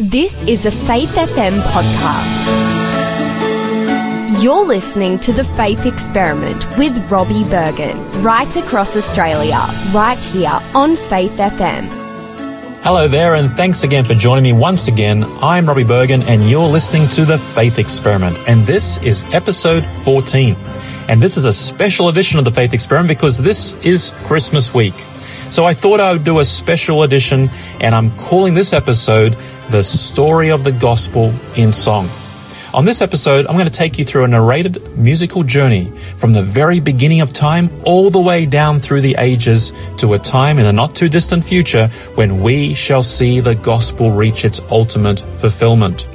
This 0.00 0.46
is 0.46 0.64
a 0.64 0.70
Faith 0.70 1.16
FM 1.16 1.58
podcast. 1.60 2.46
You're 4.40 4.64
listening 4.64 5.18
to 5.18 5.32
The 5.32 5.42
Faith 5.42 5.86
Experiment 5.86 6.64
with 6.78 6.96
Robbie 7.10 7.42
Berghan, 7.42 8.22
right 8.22 8.56
across 8.58 8.96
Australia, 8.96 9.58
right 9.92 10.22
here 10.26 10.56
on 10.72 10.94
Faith 10.94 11.36
FM. 11.36 11.88
Hello 12.84 13.08
there, 13.08 13.34
and 13.34 13.50
thanks 13.50 13.82
again 13.82 14.04
for 14.04 14.14
joining 14.14 14.44
me 14.44 14.52
once 14.52 14.86
again. 14.86 15.24
I'm 15.40 15.66
Robbie 15.66 15.82
Berghan, 15.82 16.22
and 16.28 16.48
you're 16.48 16.68
listening 16.68 17.08
to 17.08 17.24
The 17.24 17.36
Faith 17.36 17.80
Experiment, 17.80 18.38
and 18.46 18.64
this 18.68 18.98
is 18.98 19.24
episode 19.34 19.84
14. 20.04 20.54
And 21.08 21.20
this 21.20 21.36
is 21.36 21.44
a 21.44 21.52
special 21.52 22.08
edition 22.08 22.38
of 22.38 22.44
The 22.44 22.52
Faith 22.52 22.72
Experiment 22.72 23.08
because 23.08 23.36
this 23.38 23.74
is 23.84 24.12
Christmas 24.26 24.72
week. 24.72 24.94
So 25.50 25.64
I 25.64 25.74
thought 25.74 25.98
I 25.98 26.12
would 26.12 26.24
do 26.24 26.38
a 26.38 26.44
special 26.44 27.02
edition, 27.02 27.50
and 27.80 27.96
I'm 27.96 28.12
calling 28.12 28.54
this 28.54 28.72
episode 28.72 29.36
The 29.70 29.82
Story 29.82 30.48
of 30.50 30.64
the 30.64 30.72
Gospel 30.72 31.34
in 31.54 31.72
Song. 31.72 32.08
On 32.72 32.86
this 32.86 33.02
episode, 33.02 33.46
I'm 33.46 33.54
going 33.54 33.66
to 33.66 33.70
take 33.70 33.98
you 33.98 34.04
through 34.06 34.24
a 34.24 34.28
narrated 34.28 34.96
musical 34.96 35.42
journey 35.42 35.92
from 36.16 36.32
the 36.32 36.42
very 36.42 36.80
beginning 36.80 37.20
of 37.20 37.34
time 37.34 37.70
all 37.84 38.08
the 38.08 38.18
way 38.18 38.46
down 38.46 38.80
through 38.80 39.02
the 39.02 39.16
ages 39.18 39.74
to 39.98 40.14
a 40.14 40.18
time 40.18 40.58
in 40.58 40.64
the 40.64 40.72
not 40.72 40.94
too 40.94 41.10
distant 41.10 41.44
future 41.44 41.88
when 42.14 42.40
we 42.40 42.72
shall 42.72 43.02
see 43.02 43.40
the 43.40 43.54
gospel 43.54 44.10
reach 44.10 44.46
its 44.46 44.58
ultimate 44.70 45.20
fulfillment. 45.20 46.06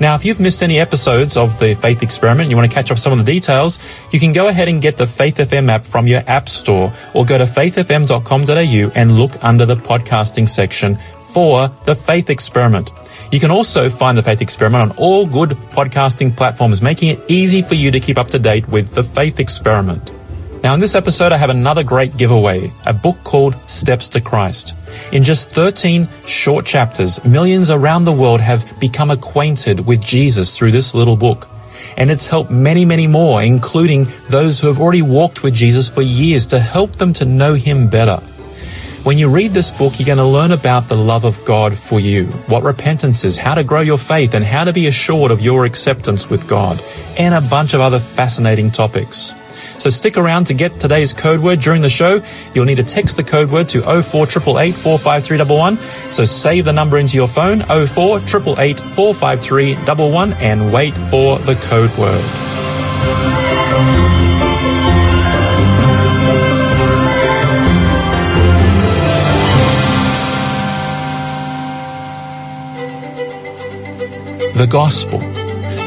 Now, 0.00 0.14
if 0.14 0.24
you've 0.24 0.40
missed 0.40 0.62
any 0.62 0.78
episodes 0.78 1.36
of 1.36 1.58
the 1.58 1.74
Faith 1.74 2.02
Experiment, 2.02 2.42
and 2.42 2.50
you 2.50 2.56
want 2.56 2.70
to 2.70 2.74
catch 2.74 2.92
up 2.92 2.98
some 2.98 3.12
of 3.12 3.18
the 3.18 3.24
details, 3.24 3.78
you 4.12 4.20
can 4.20 4.32
go 4.32 4.46
ahead 4.46 4.68
and 4.68 4.80
get 4.80 4.96
the 4.96 5.06
Faith 5.06 5.36
FM 5.36 5.68
app 5.68 5.84
from 5.84 6.06
your 6.06 6.22
app 6.28 6.48
store 6.48 6.92
or 7.12 7.24
go 7.24 7.38
to 7.38 7.44
faithfm.com.au 7.44 8.92
and 8.94 9.16
look 9.16 9.42
under 9.42 9.66
the 9.66 9.76
podcasting 9.76 10.48
section 10.48 10.96
for 11.34 11.68
the 11.84 11.94
Faith 11.94 12.30
Experiment. 12.30 12.90
You 13.32 13.40
can 13.40 13.50
also 13.50 13.88
find 13.88 14.16
the 14.16 14.22
Faith 14.22 14.40
Experiment 14.40 14.92
on 14.92 14.96
all 14.96 15.26
good 15.26 15.50
podcasting 15.74 16.36
platforms, 16.36 16.80
making 16.80 17.10
it 17.10 17.20
easy 17.28 17.60
for 17.60 17.74
you 17.74 17.90
to 17.90 17.98
keep 17.98 18.16
up 18.16 18.28
to 18.28 18.38
date 18.38 18.68
with 18.68 18.94
the 18.94 19.02
Faith 19.02 19.40
Experiment. 19.40 20.12
Now, 20.62 20.72
in 20.72 20.80
this 20.80 20.94
episode, 20.94 21.32
I 21.32 21.36
have 21.36 21.50
another 21.50 21.82
great 21.82 22.16
giveaway, 22.16 22.72
a 22.86 22.92
book 22.94 23.16
called 23.24 23.54
Steps 23.68 24.08
to 24.10 24.20
Christ. 24.20 24.76
In 25.12 25.24
just 25.24 25.50
13 25.50 26.08
short 26.26 26.64
chapters, 26.64 27.22
millions 27.24 27.70
around 27.70 28.04
the 28.04 28.12
world 28.12 28.40
have 28.40 28.64
become 28.80 29.10
acquainted 29.10 29.84
with 29.84 30.00
Jesus 30.00 30.56
through 30.56 30.70
this 30.70 30.94
little 30.94 31.16
book. 31.16 31.48
And 31.96 32.10
it's 32.10 32.26
helped 32.26 32.50
many, 32.50 32.84
many 32.84 33.06
more, 33.06 33.42
including 33.42 34.06
those 34.30 34.60
who 34.60 34.68
have 34.68 34.80
already 34.80 35.02
walked 35.02 35.42
with 35.42 35.52
Jesus 35.52 35.88
for 35.88 36.00
years 36.00 36.46
to 36.46 36.60
help 36.60 36.92
them 36.92 37.12
to 37.14 37.24
know 37.24 37.54
him 37.54 37.88
better. 37.88 38.22
When 39.04 39.18
you 39.18 39.28
read 39.28 39.50
this 39.50 39.70
book, 39.70 39.98
you're 39.98 40.06
going 40.06 40.16
to 40.16 40.24
learn 40.24 40.50
about 40.50 40.88
the 40.88 40.96
love 40.96 41.24
of 41.24 41.44
God 41.44 41.76
for 41.76 42.00
you, 42.00 42.24
what 42.48 42.62
repentance 42.62 43.22
is, 43.22 43.36
how 43.36 43.54
to 43.54 43.62
grow 43.62 43.82
your 43.82 43.98
faith, 43.98 44.32
and 44.32 44.42
how 44.42 44.64
to 44.64 44.72
be 44.72 44.86
assured 44.86 45.30
of 45.30 45.42
your 45.42 45.66
acceptance 45.66 46.30
with 46.30 46.48
God, 46.48 46.82
and 47.18 47.34
a 47.34 47.42
bunch 47.42 47.74
of 47.74 47.82
other 47.82 47.98
fascinating 47.98 48.70
topics. 48.70 49.34
So 49.78 49.90
stick 49.90 50.16
around 50.16 50.46
to 50.46 50.54
get 50.54 50.80
today's 50.80 51.12
code 51.12 51.40
word 51.40 51.60
during 51.60 51.82
the 51.82 51.90
show. 51.90 52.22
You'll 52.54 52.64
need 52.64 52.76
to 52.76 52.82
text 52.82 53.18
the 53.18 53.24
code 53.24 53.50
word 53.50 53.68
to 53.70 53.82
0488 53.82 54.74
45311. 54.74 56.10
So 56.10 56.24
save 56.24 56.64
the 56.64 56.72
number 56.72 56.96
into 56.96 57.18
your 57.18 57.28
phone 57.28 57.60
0488 57.60 58.80
45311 58.80 60.32
and 60.40 60.72
wait 60.72 60.94
for 60.94 61.38
the 61.40 61.56
code 61.56 61.94
word. 61.98 63.33
The 74.56 74.68
Gospel. 74.68 75.18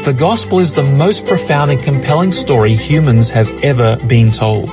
The 0.04 0.14
Gospel 0.14 0.58
is 0.58 0.74
the 0.74 0.84
most 0.84 1.26
profound 1.26 1.70
and 1.70 1.82
compelling 1.82 2.30
story 2.30 2.74
humans 2.74 3.30
have 3.30 3.48
ever 3.64 3.96
been 4.06 4.30
told. 4.30 4.72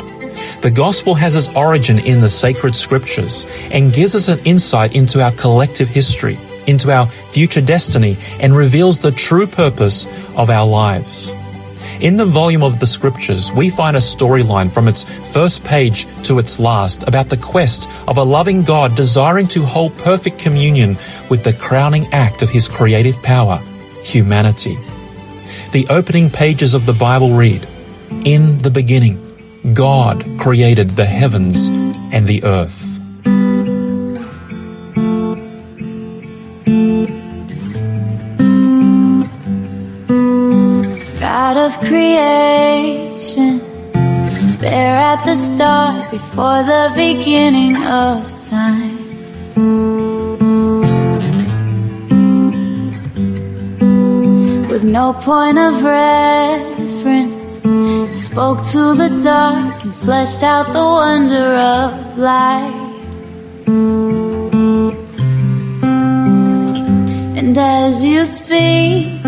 The 0.60 0.70
Gospel 0.70 1.16
has 1.16 1.38
its 1.38 1.48
origin 1.56 2.00
in 2.00 2.20
the 2.20 2.28
sacred 2.28 2.76
scriptures 2.76 3.48
and 3.72 3.94
gives 3.94 4.14
us 4.14 4.28
an 4.28 4.40
insight 4.40 4.94
into 4.96 5.24
our 5.24 5.32
collective 5.32 5.88
history, 5.88 6.38
into 6.68 6.92
our 6.92 7.08
future 7.08 7.62
destiny, 7.62 8.18
and 8.42 8.54
reveals 8.54 9.00
the 9.00 9.12
true 9.12 9.48
purpose 9.48 10.08
of 10.36 10.50
our 10.50 10.68
lives. 10.68 11.34
In 12.02 12.18
the 12.18 12.26
volume 12.26 12.64
of 12.64 12.82
the 12.82 12.88
scriptures, 12.88 13.54
we 13.54 13.70
find 13.70 13.96
a 13.96 14.02
storyline 14.02 14.70
from 14.70 14.90
its 14.90 15.06
first 15.32 15.64
page 15.64 16.06
to 16.24 16.40
its 16.40 16.60
last 16.60 17.08
about 17.08 17.30
the 17.30 17.38
quest 17.38 17.90
of 18.10 18.18
a 18.18 18.24
loving 18.24 18.64
God 18.64 18.94
desiring 18.98 19.48
to 19.48 19.64
hold 19.64 19.98
perfect 20.00 20.38
communion 20.38 20.98
with 21.30 21.46
the 21.46 21.54
crowning 21.54 22.08
act 22.12 22.42
of 22.42 22.50
his 22.50 22.68
creative 22.68 23.24
power, 23.24 23.64
humanity. 24.06 24.78
The 25.72 25.88
opening 25.90 26.30
pages 26.30 26.74
of 26.74 26.86
the 26.86 26.94
Bible 26.94 27.32
read, 27.34 27.68
In 28.24 28.60
the 28.60 28.70
beginning, 28.70 29.20
God 29.74 30.24
created 30.38 30.92
the 30.92 31.06
heavens 31.06 31.68
and 32.14 32.28
the 32.28 32.44
earth. 32.44 32.84
God 41.20 41.58
of 41.58 41.78
creation, 41.80 43.60
there 44.60 44.98
at 44.98 45.26
the 45.26 45.36
start, 45.36 46.12
before 46.12 46.62
the 46.64 46.94
beginning 46.96 47.76
of 47.78 48.24
time. 48.50 48.95
No 54.92 55.14
point 55.14 55.58
of 55.58 55.84
reference, 55.84 57.62
spoke 58.14 58.62
to 58.64 58.94
the 58.94 59.10
dark 59.24 59.84
and 59.84 59.96
fleshed 59.96 60.44
out 60.44 60.72
the 60.74 60.84
wonder 60.84 61.54
of 61.74 62.18
light. 62.18 62.94
And 67.38 67.58
as 67.58 68.04
you 68.04 68.26
speak, 68.26 69.24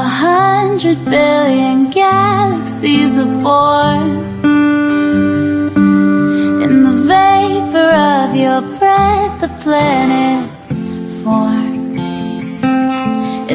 a 0.00 0.04
hundred 0.24 1.04
billion 1.04 1.90
galaxies 1.90 3.18
are 3.18 3.34
born. 3.44 4.10
In 6.64 6.82
the 6.82 6.94
vapor 7.10 7.92
of 8.18 8.34
your 8.34 8.62
breath 8.78 9.40
the 9.40 9.48
planets 9.62 10.78
form 11.22 11.61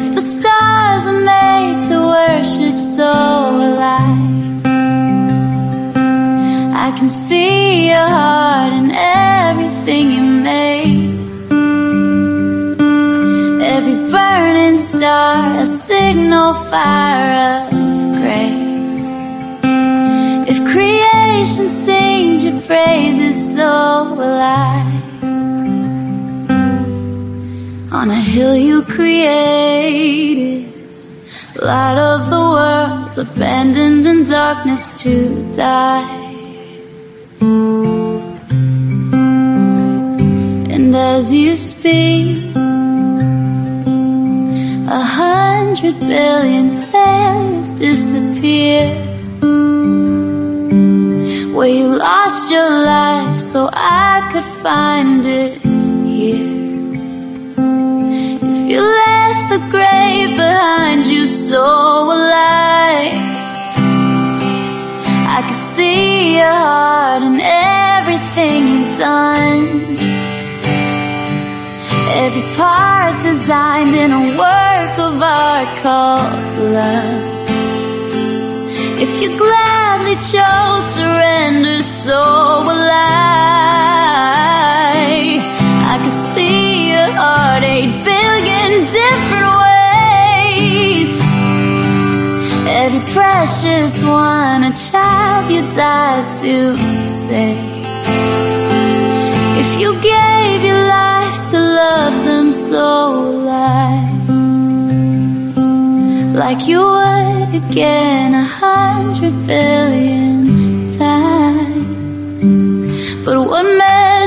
If 0.00 0.14
the 0.14 0.20
stars 0.20 1.08
are 1.08 1.20
made 1.34 1.80
to 1.88 1.96
worship 2.14 2.78
so 2.78 3.02
alive 3.68 4.62
I. 4.64 5.56
I 6.86 6.88
can 6.96 7.08
see 7.08 7.88
your 7.88 8.08
heart 8.16 8.74
in 8.74 8.92
everything 8.92 10.04
you 10.12 10.22
made 10.22 11.18
Every 13.74 13.98
burning 14.12 14.78
star, 14.78 15.62
a 15.62 15.66
signal 15.66 16.54
fire 16.54 17.66
of 17.66 17.98
grace. 18.20 19.12
If 20.50 20.58
creation 20.72 21.66
sings 21.66 22.44
your 22.44 22.60
praises, 22.60 23.36
so 23.54 24.14
will 24.14 24.40
On 28.00 28.10
a 28.10 28.20
hill 28.20 28.56
you 28.56 28.82
created, 28.82 30.72
light 31.60 31.98
of 31.98 32.30
the 32.30 32.38
world, 32.38 33.18
abandoned 33.18 34.06
in 34.06 34.22
darkness 34.22 35.02
to 35.02 35.52
die. 35.52 36.06
And 40.70 40.94
as 40.94 41.32
you 41.32 41.56
speak, 41.56 42.54
a 44.86 45.02
hundred 45.20 45.98
billion 45.98 46.70
failures 46.70 47.74
disappear. 47.74 48.94
Where 51.52 51.72
you 51.78 51.96
lost 51.96 52.48
your 52.52 52.70
life 52.70 53.34
so 53.34 53.68
I 53.72 54.28
could 54.30 54.44
find 54.62 55.26
it 55.26 55.58
here. 56.06 56.57
You 58.70 58.80
left 58.80 59.44
the 59.54 59.60
grave 59.70 60.36
behind 60.36 61.06
you, 61.06 61.26
so 61.26 61.64
will 62.08 62.30
I. 62.32 63.28
Can 65.48 65.56
see 65.56 66.36
your 66.36 66.52
heart 66.52 67.22
in 67.22 67.40
everything 67.40 68.60
you've 68.68 68.98
done. 68.98 69.64
Every 72.12 72.46
part 72.54 73.14
designed 73.22 73.94
in 73.96 74.10
a 74.12 74.24
work 74.36 74.94
of 74.98 75.22
art 75.22 75.70
called 75.80 76.52
love. 76.76 77.48
If 79.00 79.22
you 79.22 79.38
gladly 79.38 80.16
chose 80.16 80.84
surrender, 80.96 81.80
so 81.82 82.20
will 82.66 82.90
your 87.60 87.70
eight 87.70 88.04
billion 88.04 88.84
different 88.84 89.50
ways. 89.64 91.12
Every 92.68 93.00
precious 93.12 94.04
one, 94.04 94.64
a 94.64 94.72
child 94.72 95.50
you 95.50 95.62
died 95.74 96.28
to 96.42 96.76
save. 97.04 97.58
If 99.62 99.80
you 99.80 99.92
gave 100.00 100.64
your 100.64 100.82
life 100.88 101.36
to 101.50 101.58
love 101.58 102.24
them 102.24 102.52
so 102.52 103.14
alive, 103.30 104.28
like 106.34 106.68
you 106.68 106.80
would 106.80 107.54
again 107.62 108.34
a 108.34 108.44
hundred 108.44 109.34
billion 109.46 110.86
times. 110.88 112.40
But 113.24 113.38
what 113.40 113.64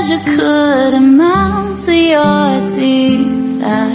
measure 0.02 0.24
could 0.36 0.94
amount 0.94 1.78
to 1.78 1.94
your 1.94 2.60
desire? 2.68 3.92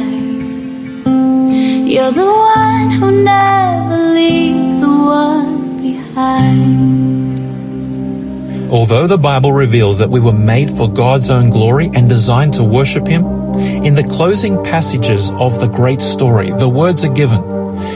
You're 1.85 2.11
the 2.11 2.25
one 2.25 2.89
who 2.91 3.23
never 3.23 4.13
leaves 4.13 4.79
the 4.79 4.87
one 4.87 5.81
behind. 5.81 7.39
Although 8.71 9.07
the 9.07 9.17
Bible 9.17 9.51
reveals 9.51 9.97
that 9.97 10.09
we 10.09 10.21
were 10.21 10.31
made 10.31 10.71
for 10.71 10.89
God's 10.89 11.29
own 11.29 11.49
glory 11.49 11.89
and 11.93 12.07
designed 12.07 12.53
to 12.53 12.63
worship 12.63 13.05
Him, 13.05 13.25
in 13.83 13.95
the 13.95 14.03
closing 14.03 14.63
passages 14.63 15.31
of 15.31 15.59
the 15.59 15.67
great 15.67 16.01
story, 16.01 16.51
the 16.51 16.69
words 16.69 17.03
are 17.03 17.13
given. 17.13 17.43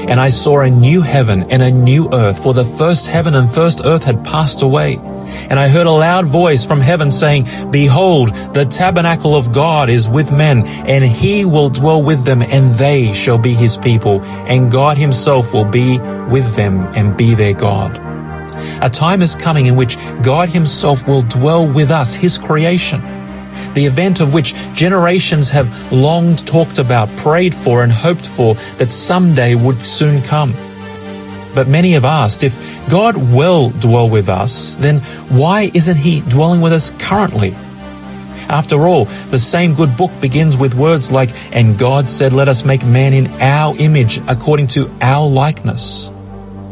And 0.10 0.20
I 0.20 0.28
saw 0.30 0.60
a 0.60 0.70
new 0.70 1.02
heaven 1.02 1.44
and 1.50 1.62
a 1.62 1.72
new 1.72 2.10
earth, 2.12 2.44
for 2.44 2.54
the 2.54 2.66
first 2.66 3.08
heaven 3.08 3.36
and 3.36 3.54
first 3.54 3.82
earth 3.86 4.04
had 4.04 4.26
passed 4.26 4.62
away. 4.64 5.00
And 5.50 5.60
I 5.60 5.68
heard 5.68 5.88
a 5.88 5.92
loud 5.92 6.26
voice 6.26 6.66
from 6.66 6.82
heaven 6.82 7.12
saying, 7.12 7.48
Behold, 7.72 8.34
the 8.54 8.66
tabernacle 8.66 9.36
of 9.36 9.52
God 9.52 9.90
is 9.90 10.10
with 10.10 10.32
men, 10.32 10.66
and 10.66 11.04
he 11.04 11.46
will 11.46 11.70
dwell 11.70 12.02
with 12.02 12.26
them, 12.26 12.42
and 12.42 12.76
they 12.76 13.14
shall 13.14 13.38
be 13.38 13.54
his 13.54 13.78
people, 13.78 14.22
and 14.22 14.72
God 14.72 14.98
himself 14.98 15.54
will 15.54 15.66
be 15.66 16.00
with 16.30 16.56
them 16.56 16.82
and 16.96 17.18
be 17.18 17.36
their 17.36 17.54
God. 17.54 18.12
A 18.82 18.90
time 18.90 19.22
is 19.22 19.36
coming 19.36 19.66
in 19.66 19.76
which 19.76 19.98
God 20.22 20.50
Himself 20.50 21.08
will 21.08 21.22
dwell 21.24 21.68
with 21.68 21.92
us, 21.92 22.14
His 22.14 22.38
creation. 22.38 23.02
The 23.74 23.86
event 23.86 24.20
of 24.20 24.34
which 24.34 24.54
generations 24.74 25.50
have 25.50 25.92
longed 25.92 26.46
talked 26.46 26.80
about, 26.80 27.16
prayed 27.18 27.56
for, 27.56 27.84
and 27.84 27.92
hoped 27.92 28.28
for 28.28 28.56
that 28.78 28.92
someday 28.92 29.56
would 29.56 29.86
soon 29.86 30.22
come. 30.22 30.54
But 31.54 31.68
many 31.68 31.92
have 31.92 32.06
asked 32.06 32.44
if 32.44 32.56
God 32.90 33.18
will 33.18 33.70
dwell 33.70 34.10
with 34.10 34.30
us, 34.30 34.76
then 34.76 35.00
why 35.30 35.72
isn't 35.74 35.98
He 35.98 36.22
dwelling 36.22 36.62
with 36.62 36.74
us 36.74 36.92
currently? 37.00 37.54
After 38.50 38.88
all, 38.88 39.06
the 39.06 39.40
same 39.40 39.74
good 39.74 39.96
book 39.96 40.12
begins 40.20 40.58
with 40.58 40.74
words 40.74 41.12
like, 41.12 41.30
And 41.56 41.78
God 41.78 42.08
said, 42.08 42.34
Let 42.34 42.50
us 42.50 42.66
make 42.66 42.86
man 42.86 43.14
in 43.14 43.28
our 43.42 43.76
image 43.78 44.20
according 44.28 44.68
to 44.70 44.92
our 45.02 45.28
likeness. 45.28 46.10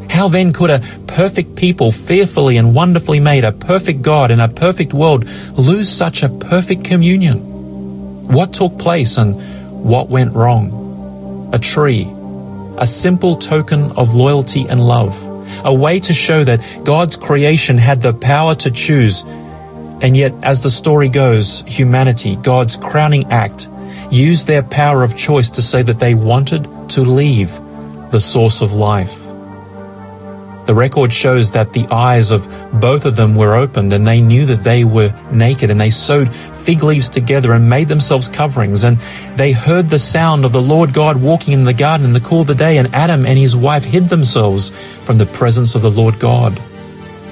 How 0.10 0.28
then 0.28 0.52
could 0.52 0.72
a 0.72 0.80
perfect 1.08 1.56
people, 1.56 1.92
fearfully 1.92 2.58
and 2.58 2.75
wonderfully 2.75 3.20
made, 3.20 3.46
a 3.46 3.52
perfect 3.52 4.02
God 4.02 4.32
in 4.32 4.40
a 4.40 4.50
perfect 4.50 4.94
world, 4.94 5.25
lose 5.58 5.88
such 5.88 6.24
a 6.24 6.30
perfect 6.30 6.84
communion? 6.84 8.28
What 8.28 8.54
took 8.54 8.78
place 8.78 9.18
and 9.18 9.36
what 9.84 10.10
went 10.10 10.36
wrong? 10.36 11.50
A 11.54 11.60
tree, 11.60 12.04
a 12.80 12.88
simple 12.88 13.36
token 13.36 13.92
of 13.92 14.16
loyalty 14.16 14.66
and 14.68 14.86
love, 14.86 15.14
a 15.66 15.74
way 15.74 16.00
to 16.00 16.14
show 16.14 16.44
that 16.44 16.62
God's 16.84 17.18
creation 17.18 17.78
had 17.78 18.02
the 18.02 18.14
power 18.14 18.56
to 18.56 18.72
choose. 18.72 19.24
And 20.02 20.16
yet, 20.16 20.34
as 20.44 20.64
the 20.64 20.70
story 20.70 21.10
goes, 21.10 21.62
humanity, 21.68 22.38
God's 22.38 22.78
crowning 22.78 23.26
act, 23.31 23.68
used 24.10 24.48
their 24.48 24.64
power 24.64 25.04
of 25.04 25.16
choice 25.16 25.52
to 25.52 25.62
say 25.62 25.84
that 25.84 26.00
they 26.00 26.16
wanted 26.16 26.64
to 26.92 27.02
leave 27.02 27.60
the 28.12 28.20
source 28.20 28.62
of 28.62 28.74
life. 28.74 29.25
The 30.66 30.75
record 30.75 31.12
shows 31.12 31.52
that 31.52 31.74
the 31.74 31.88
eyes 31.88 32.32
of 32.32 32.48
both 32.80 33.06
of 33.06 33.16
them 33.16 33.36
were 33.36 33.56
opened 33.56 33.92
and 33.92 34.06
they 34.06 34.22
knew 34.22 34.46
that 34.46 34.64
they 34.64 34.84
were 34.84 35.14
naked 35.32 35.72
and 35.72 35.82
they 35.82 35.90
sewed 35.90 36.30
fig 36.69 36.83
leaves 36.83 37.10
together 37.10 37.54
and 37.54 37.68
made 37.68 37.88
themselves 37.88 38.30
coverings 38.30 38.83
and 38.83 39.00
they 39.36 39.51
heard 39.51 39.89
the 39.89 39.98
sound 39.98 40.45
of 40.45 40.54
the 40.54 40.62
Lord 40.62 40.94
God 40.94 41.18
walking 41.18 41.51
in 41.51 41.63
the 41.63 41.74
garden 41.74 42.06
in 42.06 42.13
the 42.13 42.19
cool 42.19 42.42
of 42.42 42.48
the 42.48 42.54
day 42.54 42.77
and 42.77 42.94
Adam 42.94 43.25
and 43.25 43.39
his 43.39 43.56
wife 43.56 43.86
hid 43.86 44.10
themselves 44.10 44.69
from 45.04 45.18
the 45.18 45.25
presence 45.25 45.74
of 45.74 45.81
the 45.81 45.89
Lord 45.89 46.19
God. 46.19 46.62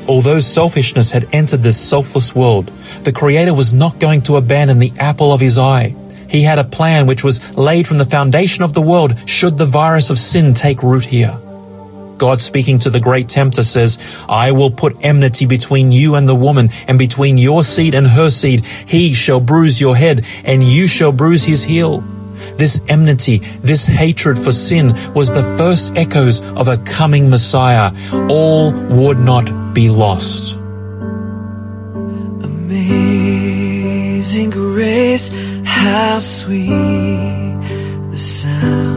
Although 0.07 0.39
selfishness 0.39 1.11
had 1.11 1.29
entered 1.31 1.61
this 1.61 1.79
selfless 1.79 2.33
world, 2.33 2.71
the 3.03 3.11
Creator 3.11 3.53
was 3.53 3.73
not 3.73 3.99
going 3.99 4.23
to 4.23 4.37
abandon 4.37 4.79
the 4.79 4.93
apple 4.97 5.31
of 5.31 5.39
his 5.39 5.59
eye. 5.59 5.93
He 6.27 6.41
had 6.41 6.57
a 6.57 6.63
plan 6.63 7.05
which 7.05 7.23
was 7.23 7.55
laid 7.55 7.85
from 7.85 7.99
the 7.99 8.05
foundation 8.05 8.63
of 8.63 8.73
the 8.73 8.81
world 8.81 9.29
should 9.29 9.59
the 9.59 9.67
virus 9.67 10.09
of 10.09 10.17
sin 10.17 10.55
take 10.55 10.81
root 10.81 11.05
here. 11.05 11.39
God 12.17 12.41
speaking 12.41 12.79
to 12.79 12.89
the 12.89 12.99
great 12.99 13.29
tempter 13.29 13.63
says, 13.63 13.97
I 14.27 14.51
will 14.51 14.71
put 14.71 14.97
enmity 15.01 15.45
between 15.45 15.91
you 15.91 16.15
and 16.15 16.27
the 16.27 16.35
woman, 16.35 16.69
and 16.87 16.97
between 16.97 17.37
your 17.37 17.63
seed 17.63 17.93
and 17.93 18.07
her 18.07 18.29
seed. 18.29 18.65
He 18.65 19.13
shall 19.13 19.39
bruise 19.39 19.79
your 19.79 19.95
head, 19.95 20.25
and 20.43 20.63
you 20.63 20.87
shall 20.87 21.11
bruise 21.11 21.43
his 21.43 21.63
heel. 21.63 22.03
This 22.55 22.81
enmity, 22.87 23.39
this 23.61 23.85
hatred 23.85 24.37
for 24.37 24.51
sin 24.51 24.93
was 25.13 25.31
the 25.31 25.43
first 25.57 25.95
echoes 25.95 26.41
of 26.51 26.67
a 26.67 26.77
coming 26.77 27.29
Messiah. 27.29 27.91
All 28.29 28.71
would 28.71 29.19
not 29.19 29.73
be 29.73 29.89
lost. 29.89 30.57
Amazing 32.43 34.51
grace, 34.51 35.31
how 35.65 36.19
sweet 36.19 37.57
the 38.09 38.17
sound 38.17 38.96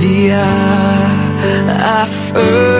the 0.00 0.32
hour 0.32 1.04
I 1.76 2.06
first 2.06 2.73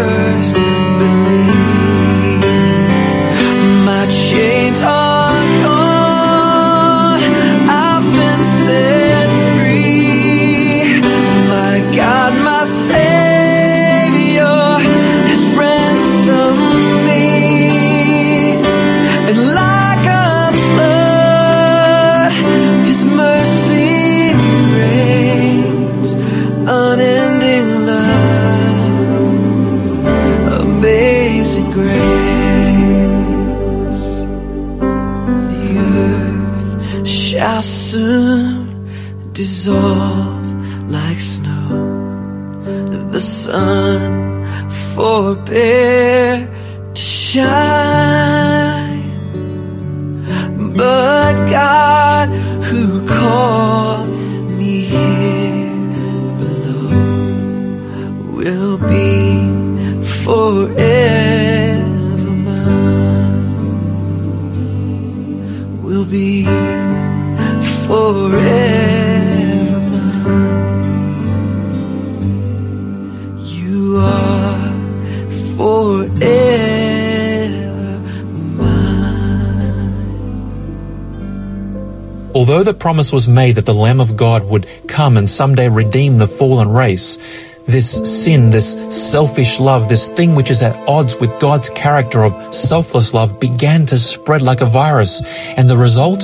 Although 82.55 82.71
the 82.71 82.79
promise 82.79 83.13
was 83.13 83.27
made 83.27 83.57
that 83.57 83.67
the 83.67 83.75
Lamb 83.75 84.01
of 84.01 84.17
God 84.17 84.45
would 84.45 84.69
come 84.87 85.17
and 85.17 85.29
someday 85.29 85.69
redeem 85.69 86.15
the 86.15 86.29
fallen 86.29 86.71
race, 86.71 87.19
this 87.67 87.91
sin, 88.25 88.51
this 88.51 88.75
selfish 88.95 89.59
love, 89.59 89.89
this 89.89 90.09
thing 90.09 90.37
which 90.37 90.53
is 90.53 90.63
at 90.63 90.89
odds 90.89 91.17
with 91.17 91.41
God's 91.41 91.69
character 91.71 92.23
of 92.23 92.55
selfless 92.55 93.13
love 93.13 93.41
began 93.41 93.87
to 93.87 93.99
spread 93.99 94.41
like 94.41 94.61
a 94.61 94.67
virus. 94.67 95.21
And 95.57 95.69
the 95.69 95.77
result? 95.77 96.23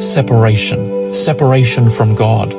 Separation. 0.00 1.12
Separation 1.12 1.90
from 1.90 2.14
God. 2.14 2.54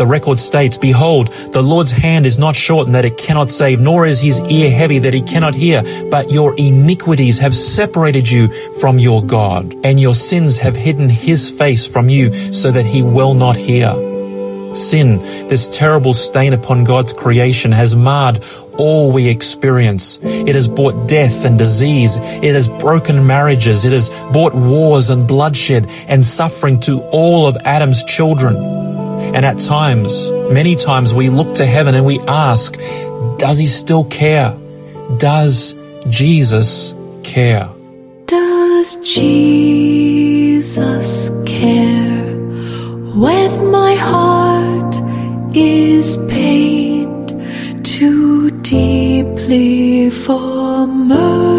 The 0.00 0.06
record 0.06 0.40
states, 0.40 0.78
Behold, 0.78 1.26
the 1.52 1.60
Lord's 1.60 1.90
hand 1.90 2.24
is 2.24 2.38
not 2.38 2.56
shortened 2.56 2.94
that 2.94 3.04
it 3.04 3.18
cannot 3.18 3.50
save, 3.50 3.80
nor 3.80 4.06
is 4.06 4.18
his 4.18 4.40
ear 4.40 4.70
heavy 4.70 4.98
that 4.98 5.12
he 5.12 5.20
cannot 5.20 5.54
hear, 5.54 5.82
but 6.10 6.30
your 6.30 6.54
iniquities 6.56 7.36
have 7.36 7.54
separated 7.54 8.26
you 8.30 8.48
from 8.80 8.98
your 8.98 9.22
God, 9.22 9.74
and 9.84 10.00
your 10.00 10.14
sins 10.14 10.56
have 10.56 10.74
hidden 10.74 11.10
his 11.10 11.50
face 11.50 11.86
from 11.86 12.08
you 12.08 12.32
so 12.50 12.72
that 12.72 12.86
he 12.86 13.02
will 13.02 13.34
not 13.34 13.56
hear. 13.56 13.92
Sin, 14.74 15.18
this 15.48 15.68
terrible 15.68 16.14
stain 16.14 16.54
upon 16.54 16.84
God's 16.84 17.12
creation, 17.12 17.70
has 17.70 17.94
marred 17.94 18.42
all 18.78 19.12
we 19.12 19.28
experience. 19.28 20.18
It 20.22 20.54
has 20.54 20.66
brought 20.66 21.10
death 21.10 21.44
and 21.44 21.58
disease. 21.58 22.16
It 22.16 22.54
has 22.54 22.70
broken 22.70 23.26
marriages. 23.26 23.84
It 23.84 23.92
has 23.92 24.08
brought 24.32 24.54
wars 24.54 25.10
and 25.10 25.28
bloodshed 25.28 25.90
and 26.08 26.24
suffering 26.24 26.80
to 26.80 27.00
all 27.12 27.46
of 27.46 27.58
Adam's 27.66 28.02
children. 28.04 28.80
And 29.34 29.46
at 29.46 29.60
times, 29.60 30.30
many 30.50 30.74
times, 30.74 31.14
we 31.14 31.30
look 31.30 31.54
to 31.56 31.66
heaven 31.66 31.94
and 31.94 32.04
we 32.04 32.18
ask, 32.20 32.76
does 33.38 33.58
he 33.58 33.66
still 33.66 34.04
care? 34.04 34.56
Does 35.18 35.74
Jesus 36.08 36.94
care? 37.22 37.68
Does 38.26 38.96
Jesus 39.14 40.70
care 41.46 42.36
when 43.14 43.70
my 43.70 43.94
heart 43.94 44.96
is 45.54 46.16
pained 46.28 47.84
too 47.84 48.50
deeply 48.62 50.10
for 50.10 50.86
mirth 50.86 51.49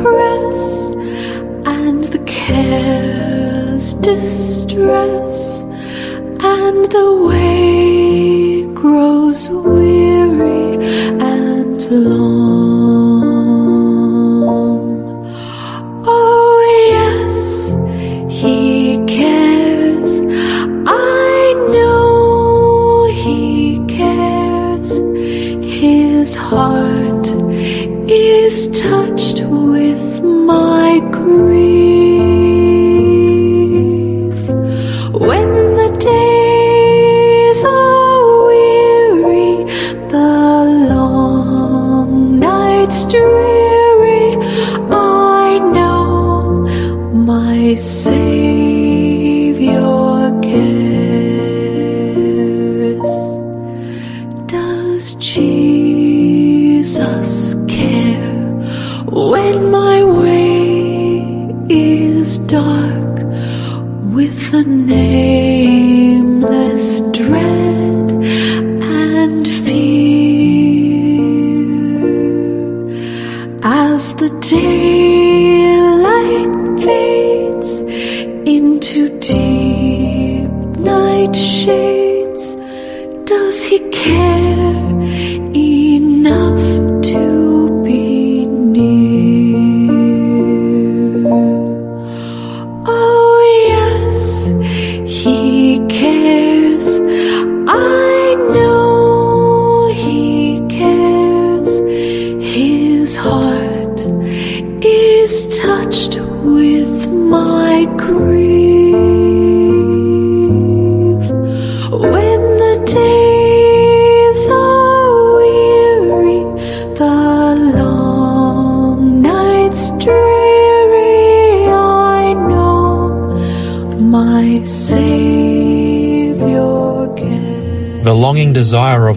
press 0.00 0.60
and 1.66 2.04
the 2.04 2.18
cares 2.26 3.94
distress 3.94 5.62
and 6.40 6.90
the 6.92 7.10
way 7.28 8.64
grows 8.74 9.48
weary 9.48 10.76
and 11.20 11.80
long. 11.90 12.84
Oh, 16.06 16.56
yes, 16.96 17.72
he 18.30 19.04
cares. 19.06 20.20
I 20.86 21.54
know 21.72 23.06
he 23.06 23.80
cares. 23.86 24.90
His 25.80 26.36
heart 26.36 27.23
is 28.08 28.68
touched 28.82 29.40
with 29.40 30.22
my 30.22 31.00
grief. 31.12 31.63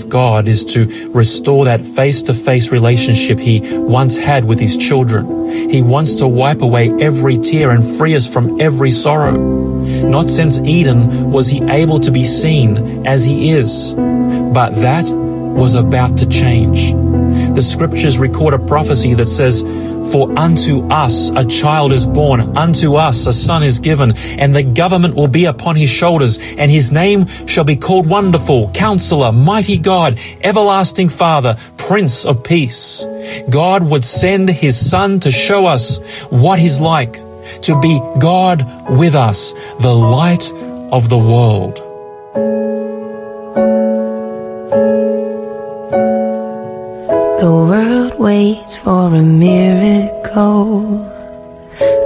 God 0.09 0.47
is 0.47 0.65
to 0.65 1.09
restore 1.09 1.65
that 1.65 1.81
face 1.81 2.21
to 2.23 2.33
face 2.33 2.71
relationship 2.71 3.39
he 3.39 3.61
once 3.77 4.15
had 4.15 4.45
with 4.45 4.59
his 4.59 4.77
children. 4.77 5.49
He 5.69 5.81
wants 5.81 6.15
to 6.15 6.27
wipe 6.27 6.61
away 6.61 6.91
every 6.99 7.37
tear 7.37 7.71
and 7.71 7.83
free 7.97 8.15
us 8.15 8.27
from 8.27 8.59
every 8.61 8.91
sorrow. 8.91 9.37
Not 9.37 10.29
since 10.29 10.59
Eden 10.59 11.31
was 11.31 11.47
he 11.47 11.63
able 11.63 11.99
to 12.01 12.11
be 12.11 12.23
seen 12.23 13.05
as 13.07 13.25
he 13.25 13.51
is, 13.51 13.93
but 13.93 14.75
that 14.75 15.05
was 15.13 15.75
about 15.75 16.17
to 16.17 16.27
change. 16.27 16.93
The 17.57 17.63
scriptures 17.63 18.19
record 18.19 18.53
a 18.53 18.59
prophecy 18.59 19.15
that 19.15 19.25
says, 19.25 19.63
For 20.11 20.31
unto 20.37 20.87
us 20.89 21.31
a 21.31 21.43
child 21.43 21.91
is 21.91 22.05
born, 22.05 22.55
unto 22.55 22.97
us 22.97 23.25
a 23.25 23.33
son 23.33 23.63
is 23.63 23.79
given, 23.79 24.15
and 24.37 24.55
the 24.55 24.61
government 24.61 25.15
will 25.15 25.27
be 25.27 25.45
upon 25.45 25.75
his 25.75 25.89
shoulders, 25.89 26.37
and 26.37 26.69
his 26.69 26.91
name 26.91 27.25
shall 27.47 27.63
be 27.63 27.75
called 27.75 28.05
Wonderful, 28.05 28.69
Counselor, 28.75 29.31
Mighty 29.31 29.79
God, 29.79 30.19
Everlasting 30.43 31.09
Father, 31.09 31.57
Prince 31.77 32.27
of 32.27 32.43
Peace. 32.43 33.03
God 33.49 33.81
would 33.81 34.05
send 34.05 34.51
his 34.51 34.77
son 34.77 35.19
to 35.21 35.31
show 35.31 35.65
us 35.65 35.97
what 36.29 36.59
he's 36.59 36.79
like, 36.79 37.13
to 37.63 37.79
be 37.79 37.99
God 38.19 38.87
with 38.87 39.15
us, 39.15 39.53
the 39.79 39.95
light 39.95 40.53
of 40.91 41.09
the 41.09 41.17
world. 41.17 41.86
Waits 48.47 48.75
for 48.77 49.13
a 49.13 49.21
miracle. 49.21 50.81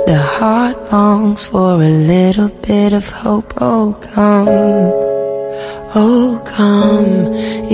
The 0.08 0.20
heart 0.36 0.78
longs 0.92 1.46
for 1.46 1.74
a 1.90 1.94
little 2.14 2.50
bit 2.68 2.94
of 2.94 3.08
hope. 3.10 3.54
Oh, 3.58 3.98
come. 4.14 4.48
Oh, 5.94 6.42
come, 6.46 7.12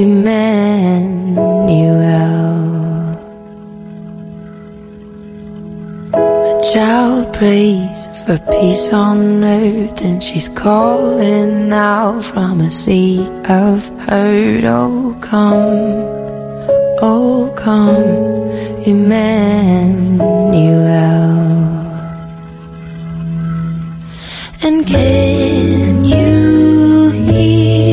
Emmanuel. 0.04 1.48
A 6.14 6.56
child 6.74 7.34
prays 7.34 8.00
for 8.26 8.38
peace 8.52 8.92
on 8.92 9.44
earth, 9.44 10.02
and 10.02 10.22
she's 10.22 10.50
calling 10.50 11.72
out 11.72 12.22
from 12.24 12.62
a 12.62 12.72
sea 12.72 13.28
of 13.46 13.88
hurt. 14.08 14.64
Oh, 14.64 15.16
come. 15.22 16.17
Oh, 17.00 17.54
come, 17.56 17.94
Emmanuel. 18.86 20.18
And 24.64 24.88
can 24.88 26.04
you 26.06 27.12
hear 27.12 27.87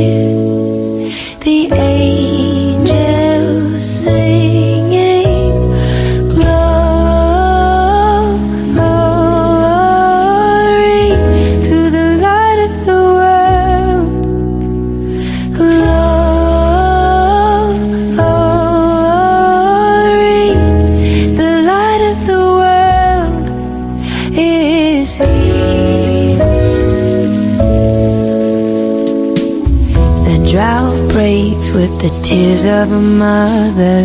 the 32.04 32.12
tears 32.23 32.64
of 32.66 32.92
a 32.92 33.00
mother. 33.00 34.04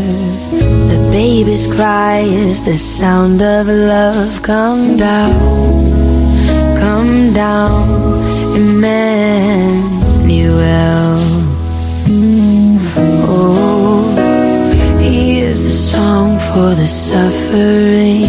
The 0.91 1.09
baby's 1.11 1.67
cry 1.67 2.19
is 2.19 2.63
the 2.63 2.77
sound 2.77 3.41
of 3.41 3.67
love. 3.67 4.41
Come 4.41 4.95
down, 4.95 5.33
come 6.77 7.33
down, 7.33 7.89
Emmanuel. 8.55 9.99
Oh, 13.27 14.15
he 15.01 15.41
is 15.41 15.61
the 15.61 15.71
song 15.91 16.39
for 16.39 16.73
the 16.81 16.87
suffering. 16.87 18.23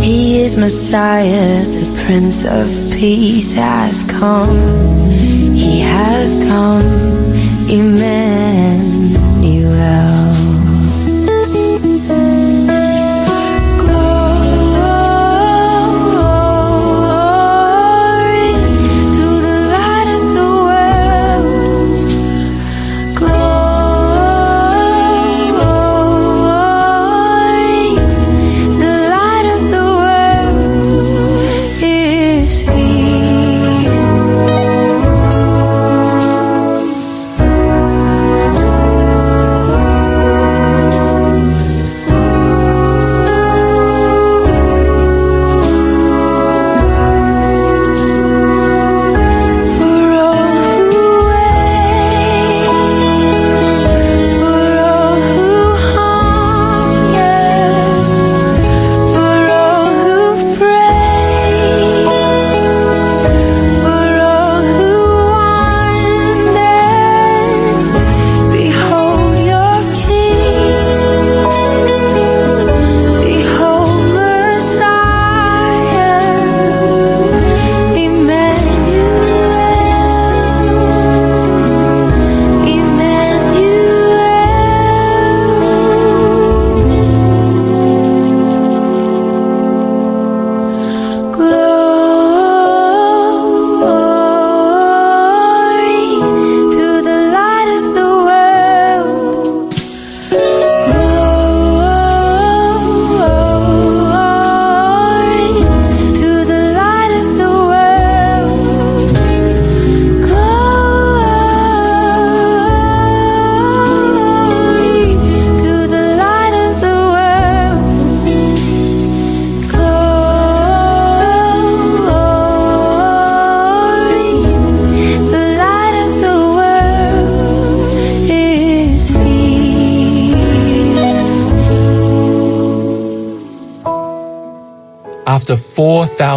He 0.00 0.40
is 0.44 0.56
Messiah, 0.56 1.64
the 1.64 2.02
Prince 2.04 2.44
of 2.44 2.68
Peace 2.92 3.54
has 3.54 4.04
come. 4.04 4.56
He 5.52 5.80
has 5.80 6.36
come, 6.46 7.10
Emmanuel. 7.70 8.10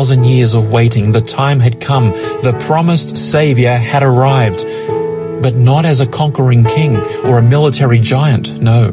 4,000 0.04 0.26
years 0.26 0.54
of 0.54 0.70
waiting, 0.70 1.14
the 1.14 1.22
time 1.22 1.62
had 1.62 1.80
come. 1.80 2.10
The 2.44 2.54
promised 2.68 3.16
Savior 3.16 3.78
had 3.78 4.04
arrived. 4.04 4.66
But 5.42 5.56
not 5.56 5.86
as 5.86 6.02
a 6.02 6.06
conquering 6.06 6.66
king 6.66 6.98
or 7.24 7.38
a 7.38 7.42
military 7.42 8.00
giant, 8.00 8.60
no. 8.60 8.90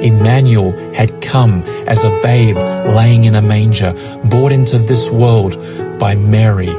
Emmanuel 0.00 0.72
had 0.94 1.20
come 1.20 1.62
as 1.86 2.02
a 2.02 2.18
babe 2.22 2.56
laying 2.56 3.24
in 3.24 3.34
a 3.34 3.42
manger, 3.42 3.92
brought 4.24 4.52
into 4.52 4.78
this 4.78 5.10
world 5.10 5.52
by 5.98 6.14
Mary, 6.14 6.72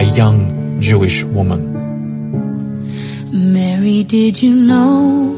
a 0.00 0.04
young 0.16 0.80
Jewish 0.80 1.22
woman. 1.22 1.62
Mary, 3.52 4.02
did 4.02 4.42
you 4.42 4.54
know 4.54 5.34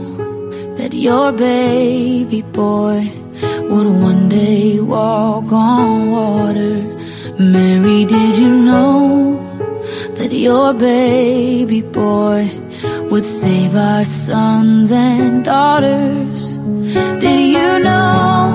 that 0.76 0.92
your 0.92 1.32
baby 1.32 2.42
boy 2.42 3.11
would 3.68 3.88
one 3.88 4.28
day 4.28 4.78
walk 4.78 5.50
on 5.50 6.12
water? 6.12 6.97
Mary, 7.38 8.05
did 8.05 8.37
you 8.37 8.48
know 8.48 9.38
that 10.16 10.33
your 10.33 10.74
baby 10.74 11.83
boy 11.83 12.48
would 13.12 13.24
save 13.24 13.77
our 13.77 14.05
sons 14.05 14.90
and 14.90 15.44
daughters? 15.44 16.57
Did 17.20 17.40
you 17.55 17.85
know 17.85 18.51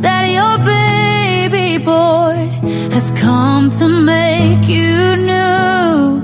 that 0.00 0.24
your 0.38 0.56
baby 0.64 1.76
boy 1.84 2.48
has 2.94 3.10
come 3.20 3.68
to 3.68 3.86
make 3.86 4.66
you 4.66 5.16
new? 5.16 6.22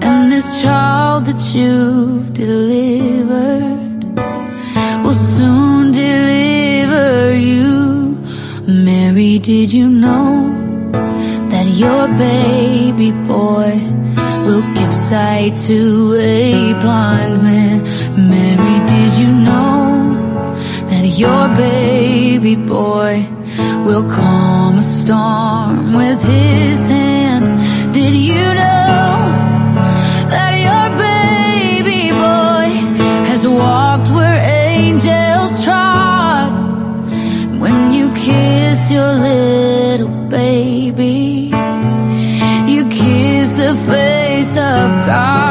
And 0.00 0.32
this 0.32 0.62
child 0.62 1.26
that 1.26 1.54
you've 1.54 2.32
delivered 2.32 3.77
Did 9.42 9.72
you 9.72 9.88
know 9.88 10.52
that 11.48 11.66
your 11.66 12.08
baby 12.18 13.12
boy 13.12 13.72
will 14.44 14.62
give 14.74 14.92
sight 14.92 15.56
to 15.68 16.16
a 16.20 16.72
blind 16.82 17.42
man? 17.42 17.82
Mary, 18.30 18.86
did 18.86 19.14
you 19.18 19.28
know 19.28 20.14
that 20.90 21.06
your 21.16 21.48
baby 21.56 22.56
boy 22.56 23.24
will 23.86 24.08
calm 24.08 24.78
a 24.78 24.82
storm 24.82 25.94
with 25.94 26.22
his 26.24 26.88
hand? 26.88 27.46
Did 27.94 28.14
you 28.14 28.42
know? 28.42 29.08
that 30.30 30.54
your 30.68 30.88
baby 30.98 32.10
boy 32.10 32.68
has 33.28 33.46
walked 33.46 34.08
where 34.08 34.36
angels 34.36 35.27
your 38.90 39.12
little 39.12 40.08
baby, 40.28 41.50
you 42.66 42.88
kiss 42.88 43.52
the 43.52 43.74
face 43.86 44.56
of 44.56 45.06
God. 45.06 45.47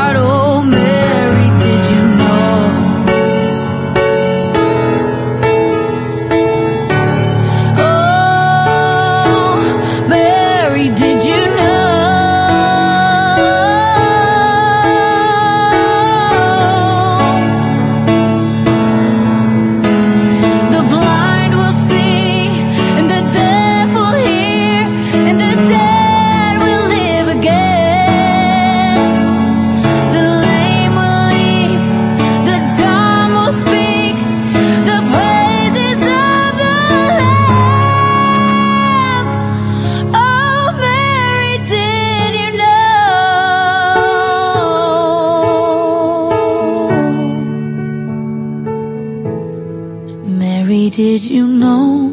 Did 50.98 51.30
you 51.30 51.46
know 51.46 52.12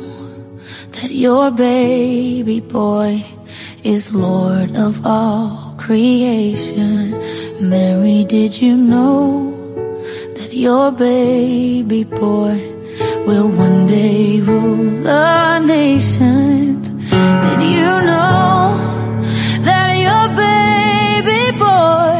that 0.90 1.10
your 1.10 1.50
baby 1.50 2.60
boy 2.60 3.24
is 3.82 4.14
Lord 4.14 4.76
of 4.76 5.06
all 5.06 5.74
creation? 5.78 7.12
Mary, 7.62 8.24
did 8.24 8.60
you 8.60 8.76
know 8.76 9.56
that 10.36 10.52
your 10.52 10.92
baby 10.92 12.04
boy 12.04 12.60
will 13.26 13.48
one 13.48 13.86
day 13.86 14.40
rule 14.40 14.90
the 15.02 15.60
nations? 15.60 16.90
Did 16.90 17.62
you 17.76 17.90
know 18.10 18.76
that 19.64 19.92
your 20.06 20.26
baby 20.36 21.56
boy 21.56 22.16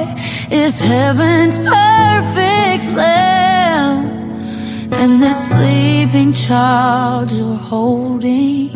is 0.50 0.80
heaven's 0.80 1.58
perfect 1.58 2.96
lamb? 2.96 3.43
And 5.02 5.20
the 5.22 5.32
sleeping 5.32 6.32
child 6.32 7.30
you're 7.30 7.56
holding 7.56 8.70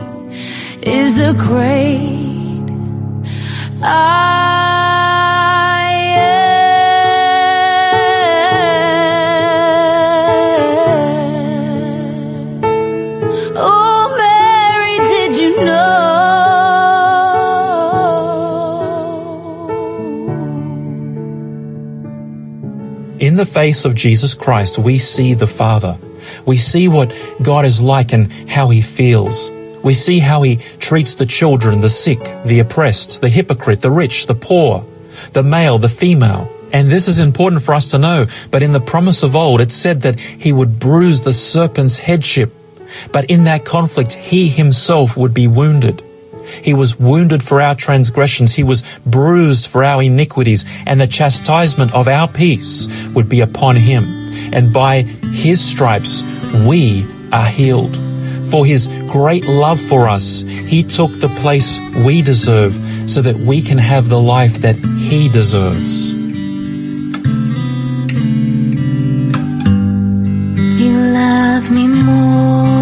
is 0.83 1.16
the 1.16 1.33
great 1.38 2.66
I 3.83 3.94
am. 6.18 6.38
Oh, 13.57 14.14
Mary, 14.18 14.98
did 15.07 15.37
you 15.40 15.64
know? 15.64 15.96
In 23.20 23.37
the 23.37 23.46
face 23.46 23.85
of 23.85 23.94
Jesus 23.94 24.35
Christ, 24.35 24.78
we 24.78 24.98
see 24.98 25.35
the 25.35 25.46
Father. 25.46 25.98
We 26.48 26.56
see 26.56 26.88
what 26.88 27.14
God 27.42 27.66
is 27.66 27.82
like 27.82 28.14
and 28.14 28.32
how 28.48 28.70
He 28.70 28.80
feels. 28.80 29.52
We 29.84 29.92
see 29.92 30.18
how 30.18 30.40
He 30.40 30.56
treats 30.80 31.14
the 31.14 31.26
children, 31.26 31.82
the 31.82 31.90
sick, 31.90 32.18
the 32.46 32.61
oppressed, 32.61 33.20
the 33.20 33.28
hypocrite, 33.28 33.82
the 33.82 33.90
rich, 33.90 34.26
the 34.26 34.34
poor, 34.34 34.87
the 35.34 35.42
male, 35.42 35.78
the 35.78 35.90
female. 35.90 36.50
And 36.72 36.90
this 36.90 37.06
is 37.06 37.18
important 37.18 37.62
for 37.62 37.74
us 37.74 37.88
to 37.88 37.98
know, 37.98 38.26
but 38.50 38.62
in 38.62 38.72
the 38.72 38.80
promise 38.80 39.22
of 39.22 39.37
old, 39.37 39.61
it 39.61 39.70
said 39.70 40.00
that 40.00 40.18
He 40.18 40.50
would 40.50 40.78
bruise 40.80 41.20
the 41.20 41.34
serpent's 41.34 41.98
headship. 41.98 42.50
But 43.12 43.26
in 43.26 43.44
that 43.44 43.66
conflict, 43.66 44.14
He 44.14 44.48
Himself 44.48 45.18
would 45.18 45.34
be 45.34 45.46
wounded. 45.46 46.02
He 46.62 46.72
was 46.72 46.98
wounded 46.98 47.42
for 47.42 47.61
our 47.61 47.74
transgressions. 47.74 48.54
He 48.54 48.64
was 48.64 48.82
bruised 49.04 49.66
for 49.66 49.84
our 49.84 50.02
iniquities, 50.02 50.64
and 50.87 50.98
the 50.98 51.06
chastisement 51.06 51.92
of 51.94 52.08
our 52.08 52.26
peace 52.26 52.88
would 53.08 53.28
be 53.28 53.42
upon 53.42 53.76
him. 53.76 54.17
And 54.52 54.72
by 54.72 55.02
his 55.02 55.60
stripes, 55.64 56.22
we 56.66 57.06
are 57.32 57.46
healed. 57.46 57.96
For 58.50 58.64
his 58.64 58.86
great 59.10 59.46
love 59.46 59.80
for 59.80 60.08
us, 60.08 60.40
he 60.40 60.82
took 60.82 61.12
the 61.12 61.28
place 61.40 61.78
we 62.06 62.22
deserve 62.22 62.74
so 63.06 63.20
that 63.22 63.36
we 63.36 63.60
can 63.60 63.78
have 63.78 64.08
the 64.08 64.20
life 64.20 64.58
that 64.58 64.76
he 64.76 65.28
deserves. 65.28 66.14
You 70.80 70.92
love 71.12 71.70
me 71.70 71.86
more 71.88 72.77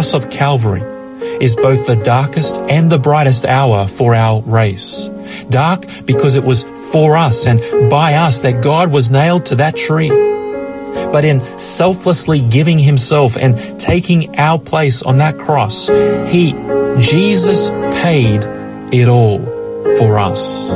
cross 0.00 0.14
of 0.14 0.30
Calvary 0.30 0.80
is 1.42 1.54
both 1.54 1.86
the 1.86 1.94
darkest 1.94 2.58
and 2.70 2.90
the 2.90 2.98
brightest 2.98 3.44
hour 3.44 3.86
for 3.86 4.14
our 4.14 4.40
race. 4.44 5.08
Dark 5.50 5.84
because 6.06 6.36
it 6.36 6.42
was 6.42 6.62
for 6.90 7.18
us 7.18 7.46
and 7.46 7.60
by 7.90 8.14
us 8.14 8.40
that 8.40 8.62
God 8.62 8.90
was 8.90 9.10
nailed 9.10 9.44
to 9.46 9.56
that 9.56 9.76
tree. 9.76 10.08
But 10.08 11.26
in 11.26 11.42
selflessly 11.58 12.40
giving 12.40 12.78
himself 12.78 13.36
and 13.36 13.78
taking 13.78 14.38
our 14.38 14.58
place 14.58 15.02
on 15.02 15.18
that 15.18 15.36
cross, 15.36 15.88
he, 16.32 16.52
Jesus, 16.98 17.68
paid 18.02 18.42
it 18.90 19.06
all 19.06 19.40
for 19.98 20.18
us. 20.18 20.70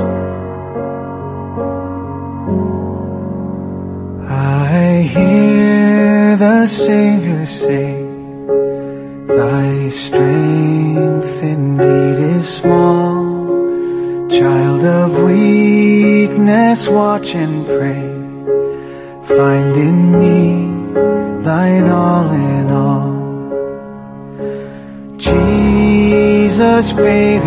I 4.29 5.01
hear 5.01 6.37
the 6.37 6.67
Savior 6.67 7.47
say, 7.47 8.04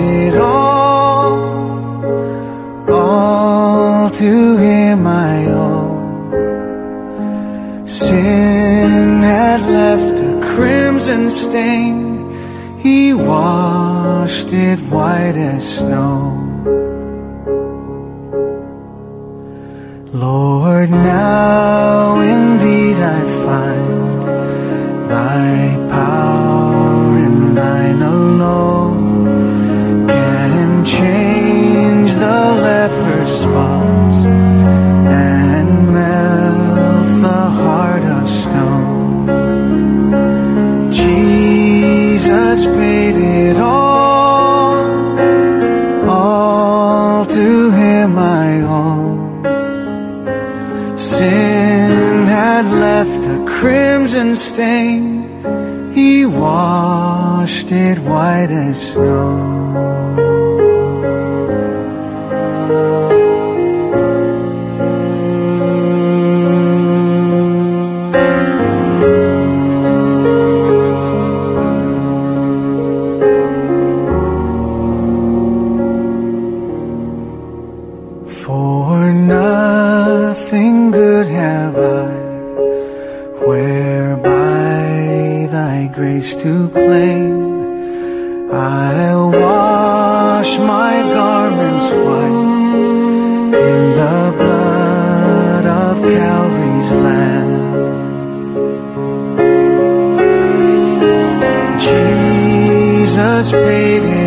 it 0.07 0.35
all. 0.35 1.33
All 2.89 4.09
to 4.09 4.57
him 4.57 5.07
I 5.07 5.45
owe. 5.45 5.97
Sin 7.85 9.21
had 9.21 9.61
left 9.61 10.19
a 10.19 10.55
crimson 10.55 11.29
stain. 11.29 11.97
He 12.79 13.13
washed 13.13 14.51
it 14.53 14.79
white 14.91 15.37
as 15.37 15.79
snow. 15.79 16.37
Lord, 20.13 20.89
now 20.89 22.19
indeed 22.19 22.97
I 22.97 23.21
find 23.45 25.09
thy 25.09 25.66
change 30.95 32.11
the 32.13 32.41
leper's 32.67 33.31
spots 33.43 34.17
and 34.23 35.69
melt 35.93 37.07
the 37.25 37.43
heart 37.59 38.05
of 38.17 38.25
stone. 38.41 39.27
Jesus 41.03 42.65
paid 42.79 43.17
it 43.17 43.57
all, 43.57 44.77
all 46.09 47.25
to 47.25 47.71
him 47.71 48.17
I 48.17 48.61
owe. 48.79 49.15
Sin 50.97 52.27
had 52.37 52.65
left 52.87 53.23
a 53.35 53.39
crimson 53.59 54.29
stain. 54.37 55.03
He 55.93 56.25
washed 56.25 57.71
it 57.71 57.99
white 57.99 58.51
as 58.51 58.93
snow. 58.93 59.26
Jesus 103.37 103.51
paid 103.51 104.26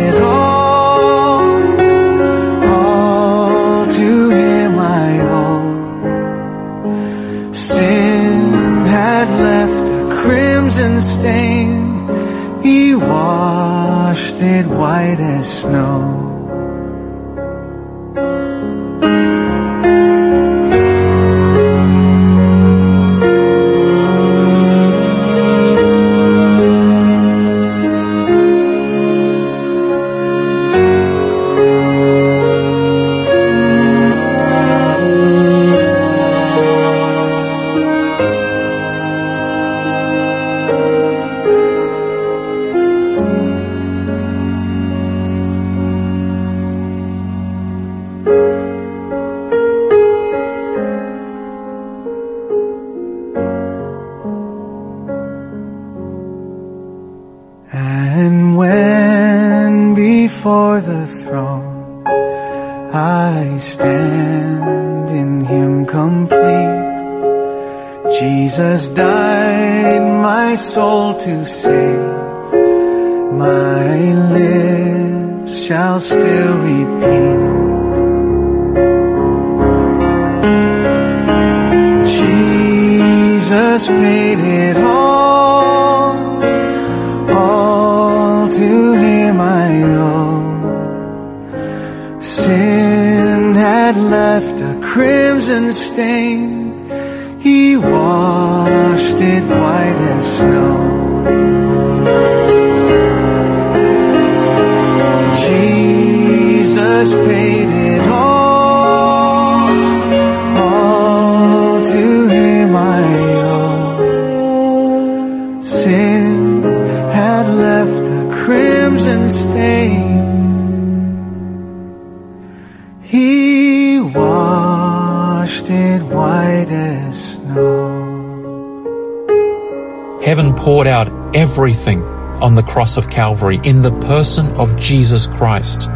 everything 131.51 132.01
on 132.41 132.55
the 132.55 132.63
cross 132.63 132.95
of 132.95 133.09
Calvary 133.09 133.59
in 133.65 133.81
the 133.81 133.91
person 134.07 134.47
of 134.55 134.73
Jesus 134.77 135.27
Christ. 135.27 135.89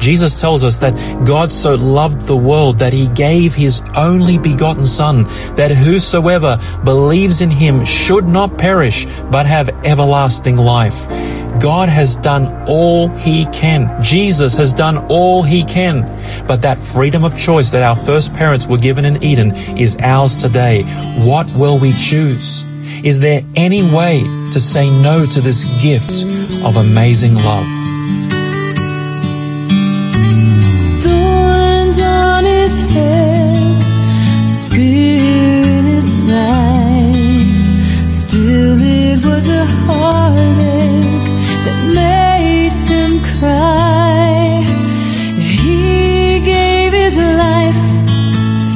Jesus 0.00 0.40
tells 0.40 0.64
us 0.64 0.78
that 0.78 0.94
God 1.24 1.52
so 1.52 1.76
loved 1.76 2.22
the 2.22 2.36
world 2.36 2.80
that 2.80 2.92
he 2.92 3.06
gave 3.06 3.54
his 3.54 3.84
only 3.94 4.36
begotten 4.36 4.84
Son, 4.84 5.22
that 5.54 5.70
whosoever 5.70 6.58
believes 6.84 7.40
in 7.40 7.50
him 7.50 7.84
should 7.84 8.26
not 8.26 8.58
perish, 8.58 9.06
but 9.30 9.46
have 9.46 9.68
everlasting 9.86 10.56
life. 10.56 11.08
God 11.60 11.88
has 11.88 12.16
done 12.16 12.64
all 12.68 13.06
he 13.08 13.46
can. 13.52 14.02
Jesus 14.02 14.56
has 14.56 14.74
done 14.74 14.98
all 15.08 15.44
he 15.44 15.62
can. 15.62 16.02
But 16.48 16.62
that 16.62 16.78
freedom 16.78 17.22
of 17.22 17.38
choice 17.38 17.70
that 17.70 17.84
our 17.84 17.96
first 17.96 18.34
parents 18.34 18.66
were 18.66 18.76
given 18.76 19.04
in 19.04 19.22
Eden 19.22 19.54
is 19.78 19.96
ours 20.00 20.36
today. 20.36 20.82
What 21.24 21.48
will 21.54 21.78
we 21.78 21.92
choose? 21.92 22.65
Is 23.06 23.20
there 23.20 23.40
any 23.54 23.88
way 23.88 24.24
to 24.50 24.58
say 24.58 24.90
no 25.00 25.26
to 25.26 25.40
this 25.40 25.62
gift 25.80 26.24
of 26.66 26.74
amazing 26.74 27.36
love? 27.36 27.64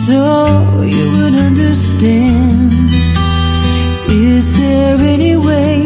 So 0.06 0.82
you 0.82 1.10
would 1.10 1.34
understand. 1.34 2.59
There 4.70 5.02
any 5.16 5.34
way 5.36 5.82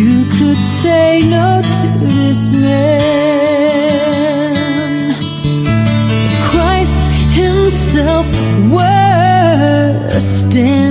you 0.00 0.26
could 0.36 0.60
say 0.82 1.22
no 1.36 1.62
to 1.62 1.88
this 2.04 2.38
man? 2.62 3.72
If 6.26 6.34
Christ 6.50 7.02
Himself 7.40 8.26
were 8.70 10.20
standing 10.20 10.87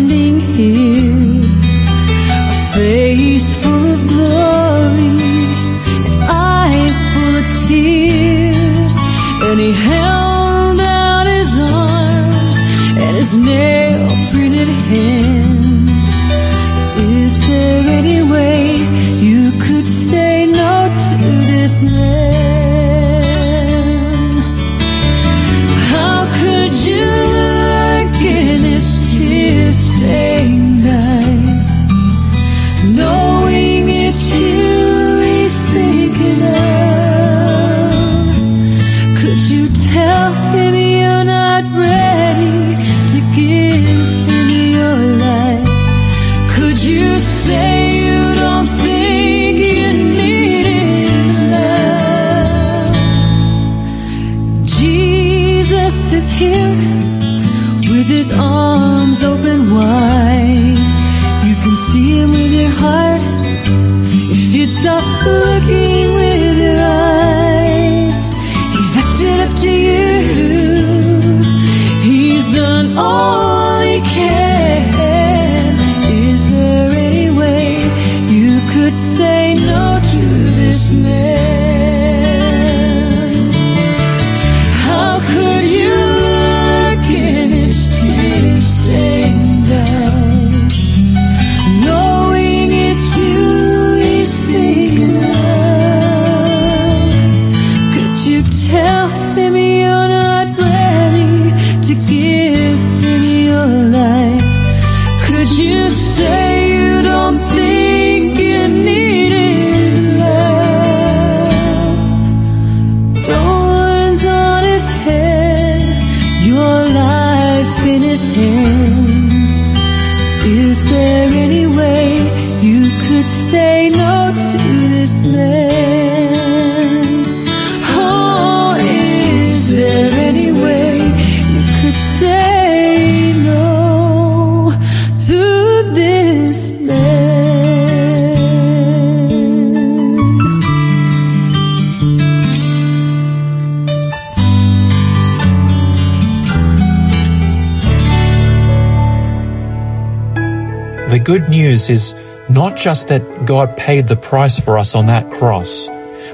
good 151.40 151.50
news 151.50 151.90
is 151.90 152.15
not 152.50 152.75
just 152.75 153.10
that 153.10 153.46
God 153.46 153.77
paid 153.77 154.08
the 154.08 154.15
price 154.15 154.60
for 154.60 154.79
us 154.79 154.96
on 154.96 155.06
that 155.06 155.29
cross, 155.31 155.88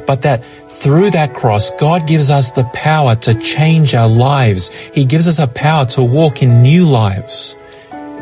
but 0.07 0.21
that 0.21 0.45
through 0.69 1.11
that 1.11 1.33
cross, 1.33 1.71
God 1.71 2.07
gives 2.07 2.31
us 2.31 2.51
the 2.51 2.63
power 2.73 3.15
to 3.17 3.33
change 3.35 3.95
our 3.95 4.07
lives. 4.07 4.69
He 4.93 5.03
gives 5.03 5.27
us 5.27 5.39
a 5.39 5.47
power 5.47 5.85
to 5.87 6.03
walk 6.03 6.41
in 6.41 6.61
new 6.61 6.85
lives. 6.85 7.57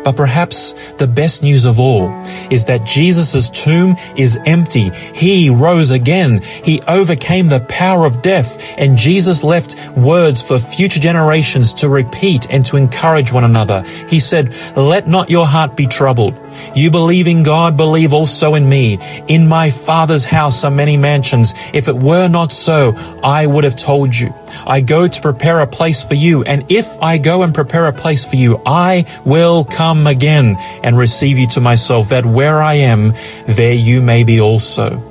But 0.03 0.15
perhaps 0.15 0.73
the 0.93 1.07
best 1.07 1.43
news 1.43 1.65
of 1.65 1.79
all 1.79 2.09
is 2.49 2.65
that 2.65 2.83
Jesus' 2.85 3.51
tomb 3.51 3.95
is 4.15 4.39
empty. 4.47 4.89
He 4.89 5.51
rose 5.51 5.91
again. 5.91 6.41
He 6.41 6.81
overcame 6.87 7.49
the 7.49 7.59
power 7.59 8.07
of 8.07 8.23
death 8.23 8.73
and 8.79 8.97
Jesus 8.97 9.43
left 9.43 9.89
words 9.95 10.41
for 10.41 10.57
future 10.57 10.99
generations 10.99 11.73
to 11.75 11.89
repeat 11.89 12.51
and 12.51 12.65
to 12.65 12.77
encourage 12.77 13.31
one 13.31 13.43
another. 13.43 13.83
He 14.09 14.19
said, 14.19 14.55
let 14.75 15.07
not 15.07 15.29
your 15.29 15.45
heart 15.45 15.77
be 15.77 15.85
troubled. 15.85 16.39
You 16.75 16.91
believe 16.91 17.27
in 17.27 17.43
God, 17.43 17.77
believe 17.77 18.13
also 18.13 18.55
in 18.55 18.67
me. 18.67 18.99
In 19.27 19.47
my 19.47 19.71
Father's 19.71 20.25
house 20.25 20.63
are 20.63 20.71
many 20.71 20.97
mansions. 20.97 21.53
If 21.73 21.87
it 21.87 21.95
were 21.95 22.27
not 22.27 22.51
so, 22.51 22.93
I 23.23 23.45
would 23.45 23.63
have 23.63 23.75
told 23.75 24.15
you. 24.15 24.33
I 24.65 24.81
go 24.81 25.07
to 25.07 25.21
prepare 25.21 25.59
a 25.59 25.67
place 25.67 26.03
for 26.03 26.13
you, 26.13 26.43
and 26.43 26.65
if 26.69 27.01
I 27.01 27.17
go 27.17 27.43
and 27.43 27.53
prepare 27.53 27.87
a 27.87 27.93
place 27.93 28.25
for 28.25 28.35
you, 28.35 28.61
I 28.65 29.05
will 29.25 29.63
come 29.63 30.07
again 30.07 30.57
and 30.83 30.97
receive 30.97 31.37
you 31.37 31.47
to 31.49 31.61
myself, 31.61 32.09
that 32.09 32.25
where 32.25 32.61
I 32.61 32.75
am, 32.75 33.13
there 33.47 33.73
you 33.73 34.01
may 34.01 34.23
be 34.23 34.41
also. 34.41 35.07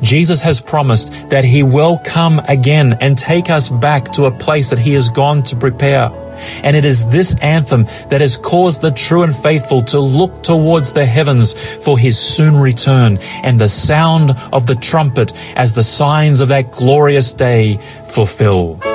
Jesus 0.00 0.40
has 0.42 0.60
promised 0.60 1.28
that 1.28 1.44
he 1.44 1.62
will 1.62 1.98
come 1.98 2.40
again 2.48 2.96
and 3.00 3.18
take 3.18 3.50
us 3.50 3.68
back 3.68 4.12
to 4.12 4.24
a 4.24 4.30
place 4.30 4.70
that 4.70 4.78
he 4.78 4.94
has 4.94 5.10
gone 5.10 5.42
to 5.44 5.56
prepare. 5.56 6.10
And 6.62 6.76
it 6.76 6.84
is 6.84 7.06
this 7.06 7.34
anthem 7.36 7.84
that 8.08 8.20
has 8.20 8.36
caused 8.36 8.82
the 8.82 8.90
true 8.90 9.22
and 9.22 9.34
faithful 9.34 9.82
to 9.84 10.00
look 10.00 10.42
towards 10.42 10.92
the 10.92 11.06
heavens 11.06 11.54
for 11.84 11.98
his 11.98 12.18
soon 12.18 12.56
return 12.56 13.18
and 13.42 13.60
the 13.60 13.68
sound 13.68 14.32
of 14.52 14.66
the 14.66 14.76
trumpet 14.76 15.32
as 15.56 15.74
the 15.74 15.82
signs 15.82 16.40
of 16.40 16.48
that 16.48 16.70
glorious 16.70 17.32
day 17.32 17.78
fulfill. 18.06 18.93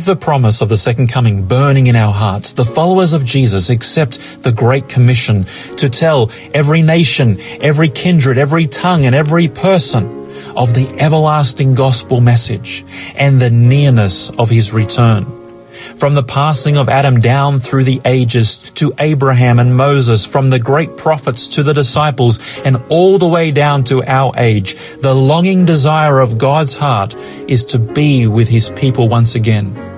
With 0.00 0.06
the 0.06 0.16
promise 0.16 0.62
of 0.62 0.70
the 0.70 0.78
second 0.78 1.08
coming 1.08 1.46
burning 1.46 1.86
in 1.86 1.94
our 1.94 2.10
hearts, 2.10 2.54
the 2.54 2.64
followers 2.64 3.12
of 3.12 3.22
Jesus 3.22 3.68
accept 3.68 4.42
the 4.42 4.50
Great 4.50 4.88
Commission 4.88 5.44
to 5.76 5.90
tell 5.90 6.30
every 6.54 6.80
nation, 6.80 7.38
every 7.60 7.90
kindred, 7.90 8.38
every 8.38 8.66
tongue, 8.66 9.04
and 9.04 9.14
every 9.14 9.46
person 9.46 10.06
of 10.56 10.72
the 10.72 10.88
everlasting 10.98 11.74
gospel 11.74 12.22
message 12.22 12.82
and 13.14 13.42
the 13.42 13.50
nearness 13.50 14.30
of 14.30 14.48
his 14.48 14.72
return. 14.72 15.26
From 15.96 16.14
the 16.14 16.22
passing 16.22 16.78
of 16.78 16.88
Adam 16.88 17.20
down 17.20 17.60
through 17.60 17.84
the 17.84 18.00
ages 18.06 18.56
to 18.76 18.94
Abraham 18.98 19.58
and 19.58 19.76
Moses, 19.76 20.24
from 20.24 20.48
the 20.48 20.58
great 20.58 20.96
prophets 20.96 21.46
to 21.56 21.62
the 21.62 21.74
disciples, 21.74 22.58
and 22.62 22.82
all 22.88 23.18
the 23.18 23.28
way 23.28 23.50
down 23.50 23.84
to 23.84 24.02
our 24.04 24.32
age, 24.38 24.76
the 25.02 25.14
longing 25.14 25.66
desire 25.66 26.20
of 26.20 26.38
God's 26.38 26.74
heart 26.74 27.14
is 27.46 27.66
to 27.66 27.78
be 27.78 28.26
with 28.26 28.48
his 28.48 28.70
people 28.70 29.06
once 29.06 29.34
again. 29.34 29.89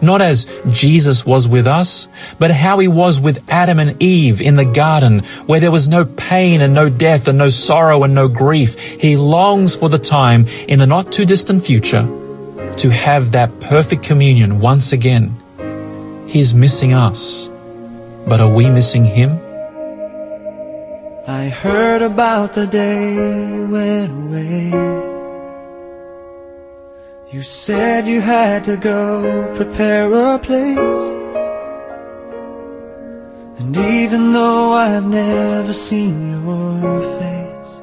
Not 0.00 0.20
as 0.20 0.46
Jesus 0.70 1.24
was 1.26 1.48
with 1.48 1.66
us, 1.66 2.08
but 2.38 2.50
how 2.50 2.78
he 2.78 2.88
was 2.88 3.20
with 3.20 3.42
Adam 3.48 3.78
and 3.78 4.02
Eve 4.02 4.40
in 4.40 4.56
the 4.56 4.64
garden, 4.64 5.20
where 5.46 5.60
there 5.60 5.70
was 5.70 5.88
no 5.88 6.04
pain 6.04 6.60
and 6.60 6.74
no 6.74 6.88
death 6.88 7.28
and 7.28 7.38
no 7.38 7.48
sorrow 7.48 8.02
and 8.02 8.14
no 8.14 8.28
grief. 8.28 8.78
He 8.78 9.16
longs 9.16 9.74
for 9.74 9.88
the 9.88 9.98
time 9.98 10.46
in 10.66 10.78
the 10.78 10.86
not 10.86 11.12
too 11.12 11.24
distant 11.24 11.64
future 11.64 12.06
to 12.76 12.90
have 12.90 13.32
that 13.32 13.60
perfect 13.60 14.02
communion 14.02 14.60
once 14.60 14.92
again. 14.92 15.36
He's 16.28 16.54
missing 16.54 16.92
us, 16.92 17.50
but 18.26 18.40
are 18.40 18.48
we 18.48 18.70
missing 18.70 19.04
him? 19.04 19.40
I 21.26 21.48
heard 21.48 22.02
about 22.02 22.54
the 22.54 22.66
day 22.66 23.64
went 23.66 24.12
away. 24.12 25.17
You 27.30 27.42
said 27.42 28.06
you 28.06 28.22
had 28.22 28.64
to 28.64 28.78
go 28.78 29.54
prepare 29.54 30.10
a 30.14 30.38
place. 30.38 31.04
And 33.58 33.76
even 33.76 34.32
though 34.32 34.72
I've 34.72 35.04
never 35.04 35.74
seen 35.74 36.30
your 36.30 37.02
face, 37.20 37.80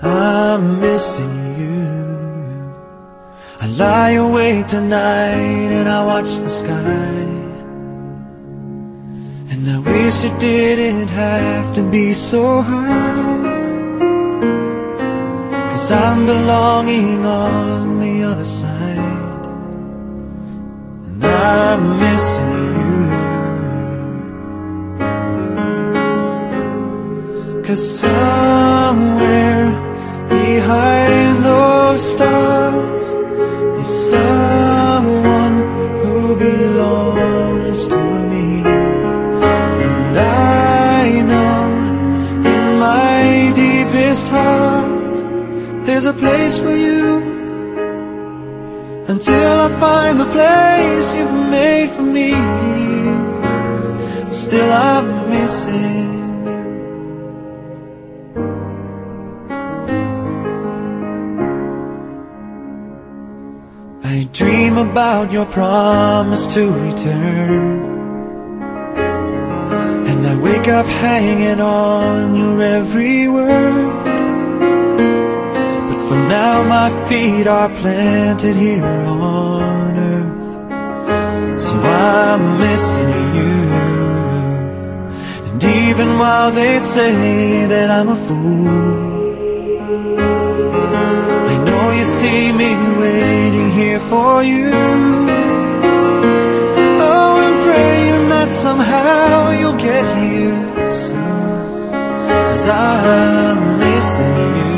I'm 0.00 0.78
missing 0.78 1.34
you. 1.58 2.74
I 3.60 3.66
lie 3.66 4.10
awake 4.10 4.68
tonight 4.68 5.72
and 5.78 5.88
I 5.88 6.04
watch 6.04 6.30
the 6.38 6.48
sky. 6.48 7.26
And 9.50 9.68
I 9.68 9.78
wish 9.80 10.22
it 10.22 10.38
didn't 10.38 11.08
have 11.08 11.74
to 11.74 11.82
be 11.90 12.12
so 12.12 12.62
high. 12.62 13.51
Cause 15.72 15.90
I'm 15.90 16.26
belonging 16.26 17.24
on 17.24 17.98
the 17.98 18.24
other 18.24 18.44
side. 18.44 19.44
And 21.08 21.24
I'm 21.24 21.98
missing 21.98 22.76
you. 22.80 22.98
Cause 27.64 27.82
somewhere 28.00 29.70
behind 30.28 31.42
those 31.42 32.02
stars 32.12 33.06
is 33.80 34.10
someone 34.10 35.56
who 36.02 36.36
belongs 36.36 37.51
there's 45.84 46.06
a 46.06 46.12
place 46.12 46.58
for 46.58 46.74
you. 46.74 47.32
Until 49.08 49.60
I 49.60 49.68
find 49.80 50.20
the 50.20 50.30
place 50.36 51.16
you've 51.16 51.50
made 51.50 51.90
for 51.90 52.02
me, 52.02 52.30
still 54.30 54.72
I'm 54.72 55.30
missing. 55.30 56.12
I 64.04 64.28
dream 64.32 64.78
about 64.78 65.32
your 65.32 65.46
promise 65.46 66.46
to 66.54 66.72
return. 66.72 67.90
And 70.08 70.26
I 70.26 70.36
wake 70.40 70.68
up 70.68 70.86
hanging 70.86 71.60
on 71.60 72.36
your 72.36 72.62
every 72.62 73.28
word. 73.28 74.11
Now, 76.32 76.64
my 76.64 76.88
feet 77.08 77.46
are 77.46 77.68
planted 77.68 78.56
here 78.56 78.82
on 78.84 79.92
earth. 80.14 81.60
So 81.62 81.74
I'm 81.78 82.58
missing 82.58 83.34
you. 83.38 83.56
And 85.48 85.62
even 85.62 86.18
while 86.18 86.50
they 86.50 86.78
say 86.78 87.66
that 87.66 87.90
I'm 87.90 88.08
a 88.08 88.16
fool. 88.26 88.66
I 91.52 91.54
know 91.66 91.84
you 91.98 92.04
see 92.04 92.50
me 92.62 92.70
waiting 93.02 93.70
here 93.78 94.00
for 94.00 94.42
you. 94.42 94.70
Oh, 97.10 97.30
I'm 97.44 97.56
praying 97.68 98.24
that 98.30 98.50
somehow 98.52 99.50
you'll 99.58 99.80
get 99.90 100.04
here 100.16 100.88
soon. 100.88 101.90
Cause 102.48 102.68
I'm 102.70 103.78
missing 103.80 104.56
you. 104.56 104.71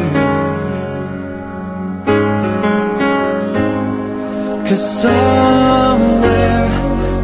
Cause 4.74 5.02
somewhere 5.02 6.68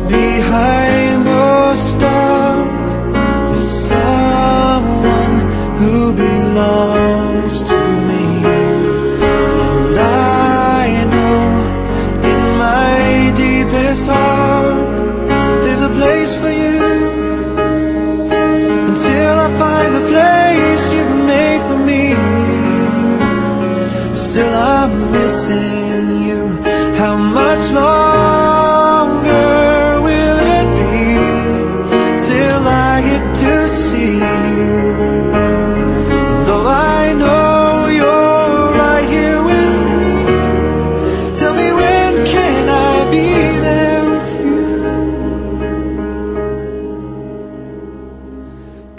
behind 0.09 0.80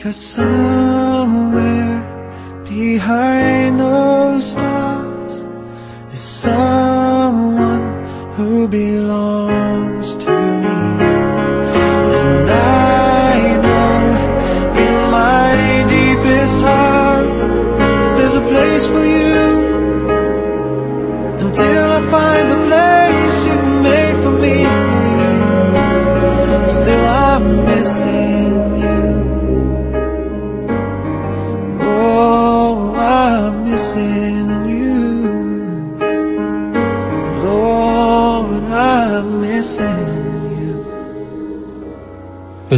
Cause 0.02 0.16
somewhere 0.16 2.02
behind 2.64 3.80
those 3.80 4.54
stars 4.54 5.43
is 6.12 6.20
someone 6.20 7.86
who 8.34 8.68
belongs 8.68 9.11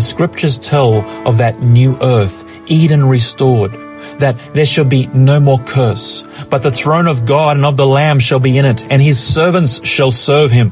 scriptures 0.04 0.60
tell 0.60 1.06
of 1.28 1.38
that 1.38 1.62
new 1.62 1.98
earth, 2.02 2.44
Eden 2.70 3.06
restored, 3.06 3.72
that 4.20 4.38
there 4.54 4.66
shall 4.66 4.86
be 4.86 5.08
no 5.08 5.40
more 5.40 5.60
curse, 5.60 6.24
but 6.50 6.62
the 6.62 6.72
throne 6.72 7.08
of 7.08 7.26
God 7.26 7.58
and 7.58 7.66
of 7.66 7.78
the 7.78 7.88
Lamb 7.88 8.20
shall 8.20 8.40
be 8.40 8.58
in 8.58 8.66
it, 8.66 8.84
and 8.92 9.02
his 9.02 9.20
servants 9.20 9.86
shall 9.86 10.12
serve 10.12 10.52
him. 10.52 10.72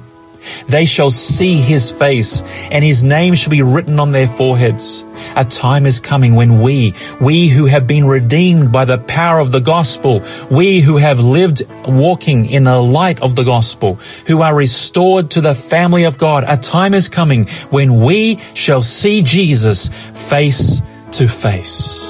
They 0.67 0.85
shall 0.85 1.09
see 1.09 1.55
his 1.55 1.91
face, 1.91 2.43
and 2.71 2.83
his 2.83 3.03
name 3.03 3.35
shall 3.35 3.51
be 3.51 3.61
written 3.61 3.99
on 3.99 4.11
their 4.11 4.27
foreheads. 4.27 5.05
A 5.35 5.45
time 5.45 5.85
is 5.85 5.99
coming 5.99 6.35
when 6.35 6.61
we, 6.61 6.93
we 7.19 7.47
who 7.47 7.65
have 7.65 7.87
been 7.87 8.05
redeemed 8.05 8.71
by 8.71 8.85
the 8.85 8.97
power 8.97 9.39
of 9.39 9.51
the 9.51 9.59
gospel, 9.59 10.23
we 10.49 10.81
who 10.81 10.97
have 10.97 11.19
lived 11.19 11.63
walking 11.87 12.45
in 12.45 12.63
the 12.63 12.81
light 12.81 13.21
of 13.21 13.35
the 13.35 13.43
gospel, 13.43 13.95
who 14.27 14.41
are 14.41 14.55
restored 14.55 15.31
to 15.31 15.41
the 15.41 15.55
family 15.55 16.03
of 16.03 16.17
God, 16.17 16.43
a 16.47 16.57
time 16.57 16.93
is 16.93 17.09
coming 17.09 17.47
when 17.69 18.01
we 18.01 18.39
shall 18.53 18.81
see 18.81 19.21
Jesus 19.21 19.89
face 20.15 20.81
to 21.11 21.27
face. 21.27 22.09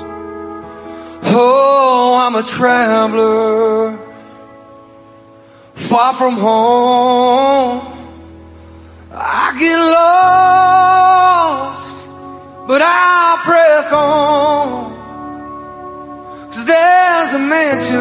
Oh, 1.23 2.17
I'm 2.21 2.36
a 2.36 2.43
traveler, 2.43 3.97
far 5.73 6.13
from 6.13 6.36
home. 6.36 8.01
I 9.14 9.55
get 9.59 9.78
lost, 10.57 12.07
but 12.68 12.82
I'll 12.82 13.38
press 13.39 13.91
on. 13.91 14.91
Cause 16.47 16.66
there's 16.66 17.34
a 17.34 17.39
mansion 17.39 17.97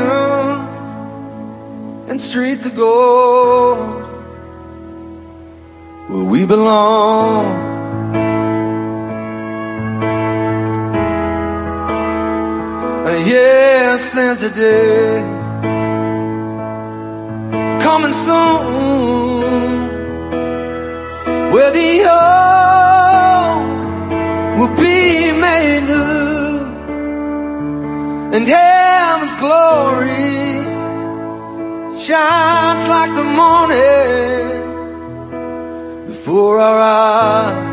and 2.09 2.21
streets 2.21 2.67
of 2.67 2.77
gold 2.77 4.03
where 6.09 6.25
we 6.25 6.45
belong. 6.47 7.71
Yes, 13.27 14.11
there's 14.11 14.43
a 14.43 14.51
day 14.51 15.21
coming 17.81 18.13
soon 18.13 19.20
where 21.61 21.73
the 21.83 21.95
old 22.19 23.61
will 24.59 24.75
be 24.87 25.31
made 25.47 25.83
new 25.93 26.59
and 28.35 28.45
heaven's 28.49 29.37
glory 29.43 30.39
shines 32.07 32.85
like 32.95 33.13
the 33.21 33.29
morning 33.43 34.43
before 36.07 36.57
our 36.69 36.81
eyes. 36.81 37.69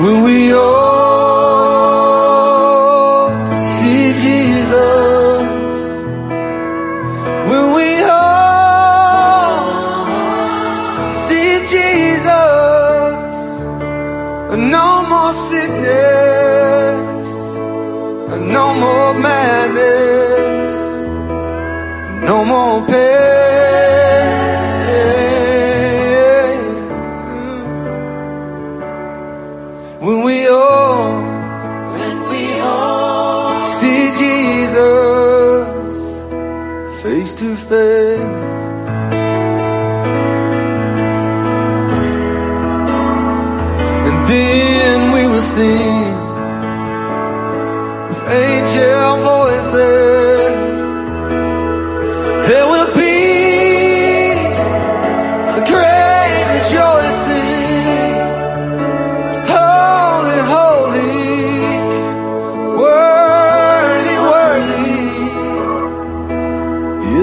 When 0.00 0.16
we 0.22 0.52
all 0.52 0.77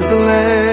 is 0.06 0.12
the 0.12 0.65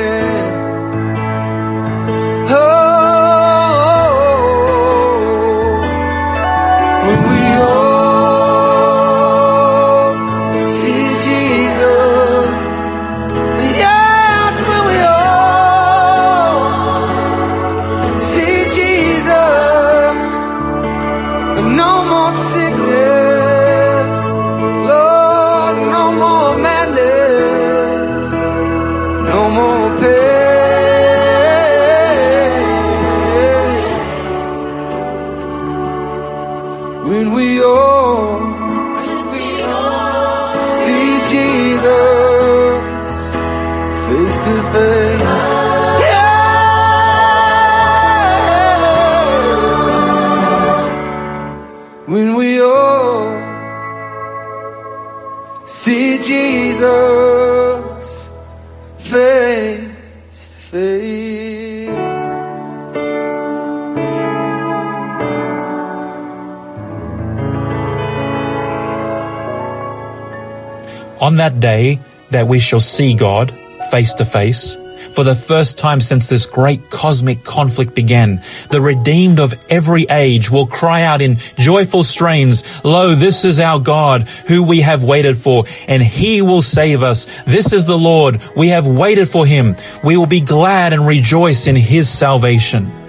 On 71.33 71.39
that 71.39 71.61
day 71.61 71.99
that 72.29 72.47
we 72.47 72.61
shall 72.61 72.79
see 72.79 73.15
God 73.15 73.51
face 73.91 74.13
to 74.17 74.25
face, 74.27 74.77
for 75.13 75.25
the 75.25 75.35
first 75.35 75.79
time 75.79 75.99
since 75.99 76.27
this 76.27 76.45
great 76.45 76.91
cosmic 76.91 77.43
conflict 77.43 77.95
began, 77.95 78.43
the 78.69 78.83
redeemed 78.83 79.41
of 79.41 79.55
every 79.71 80.05
age 80.11 80.51
will 80.51 80.67
cry 80.67 81.05
out 81.05 81.23
in 81.23 81.39
joyful 81.57 82.03
strains, 82.03 82.85
Lo, 82.85 83.15
this 83.15 83.47
is 83.47 83.61
our 83.61 83.81
God, 83.81 84.29
who 84.47 84.63
we 84.63 84.83
have 84.83 85.05
waited 85.05 85.39
for, 85.39 85.65
and 85.89 86.03
he 86.03 86.43
will 86.43 86.61
save 86.61 87.03
us. 87.03 87.25
This 87.45 87.73
is 87.73 87.87
the 87.87 87.97
Lord, 87.97 88.39
we 88.55 88.69
have 88.69 88.87
waited 88.87 89.31
for 89.31 89.47
him. 89.47 89.75
We 90.05 90.19
will 90.19 90.27
be 90.27 90.43
glad 90.43 90.93
and 90.93 91.07
rejoice 91.07 91.67
in 91.67 91.77
his 91.77 92.11
salvation. 92.11 93.02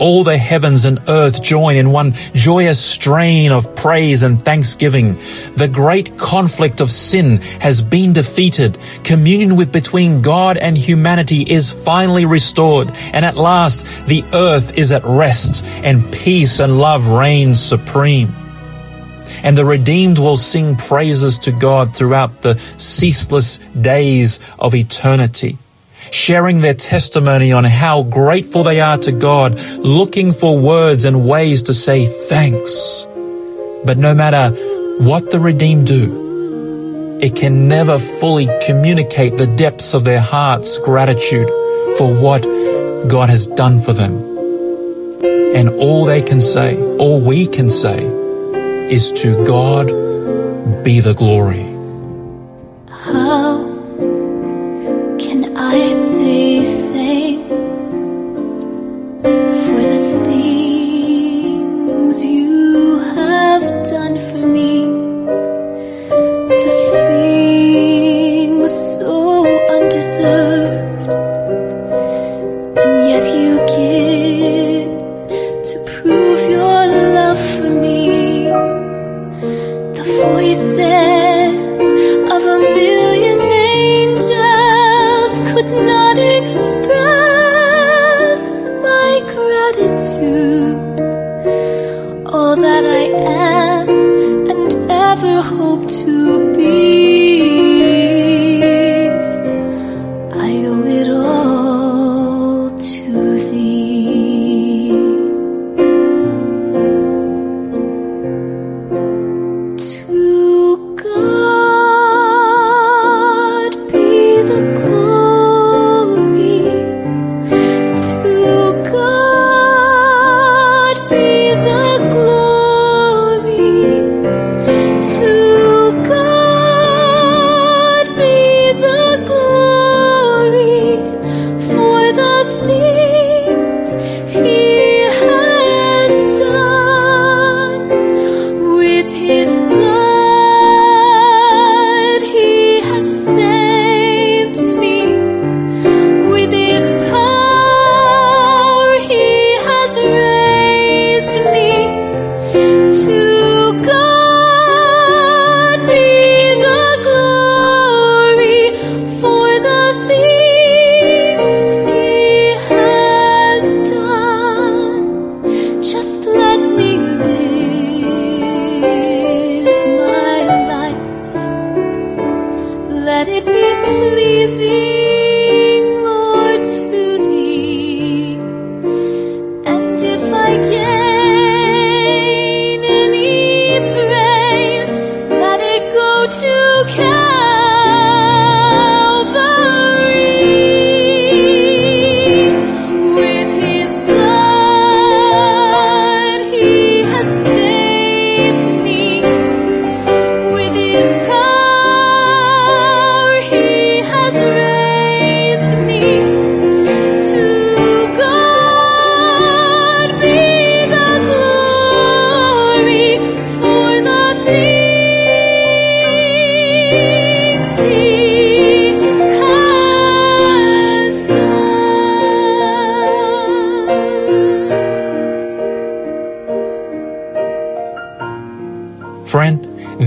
All 0.00 0.24
the 0.24 0.38
heavens 0.38 0.86
and 0.86 0.98
earth 1.08 1.42
join 1.42 1.76
in 1.76 1.92
one 1.92 2.14
joyous 2.32 2.82
strain 2.82 3.52
of 3.52 3.76
praise 3.76 4.22
and 4.22 4.42
thanksgiving. 4.42 5.18
The 5.56 5.68
great 5.70 6.16
conflict 6.16 6.80
of 6.80 6.90
sin 6.90 7.42
has 7.60 7.82
been 7.82 8.14
defeated. 8.14 8.78
Communion 9.04 9.56
with 9.56 9.70
between 9.72 10.22
God 10.22 10.56
and 10.56 10.78
humanity 10.78 11.42
is 11.42 11.70
finally 11.70 12.24
restored. 12.24 12.90
And 13.12 13.26
at 13.26 13.36
last, 13.36 14.06
the 14.06 14.24
earth 14.32 14.78
is 14.78 14.90
at 14.90 15.04
rest 15.04 15.62
and 15.84 16.10
peace 16.10 16.60
and 16.60 16.78
love 16.78 17.08
reign 17.08 17.54
supreme. 17.54 18.34
And 19.42 19.56
the 19.56 19.66
redeemed 19.66 20.18
will 20.18 20.38
sing 20.38 20.76
praises 20.76 21.38
to 21.40 21.52
God 21.52 21.94
throughout 21.94 22.40
the 22.40 22.58
ceaseless 22.78 23.58
days 23.78 24.40
of 24.58 24.74
eternity 24.74 25.58
sharing 26.10 26.60
their 26.60 26.74
testimony 26.74 27.52
on 27.52 27.64
how 27.64 28.02
grateful 28.02 28.64
they 28.64 28.80
are 28.80 28.98
to 28.98 29.12
God, 29.12 29.58
looking 29.78 30.32
for 30.32 30.58
words 30.58 31.04
and 31.04 31.26
ways 31.26 31.64
to 31.64 31.72
say 31.72 32.06
thanks. 32.06 33.06
But 33.84 33.96
no 33.96 34.14
matter 34.14 34.50
what 35.02 35.30
the 35.30 35.40
redeemed 35.40 35.86
do, 35.86 37.18
it 37.22 37.36
can 37.36 37.68
never 37.68 37.98
fully 37.98 38.48
communicate 38.66 39.36
the 39.36 39.46
depths 39.46 39.94
of 39.94 40.04
their 40.04 40.20
heart's 40.20 40.78
gratitude 40.78 41.48
for 41.98 42.12
what 42.12 42.42
God 43.08 43.28
has 43.28 43.46
done 43.46 43.80
for 43.80 43.92
them. 43.92 44.28
And 45.54 45.68
all 45.68 46.04
they 46.04 46.22
can 46.22 46.40
say, 46.40 46.80
all 46.96 47.20
we 47.20 47.46
can 47.46 47.68
say, 47.68 48.04
is 48.90 49.12
to 49.12 49.44
God 49.44 49.86
be 50.84 51.00
the 51.00 51.14
glory. 51.14 51.69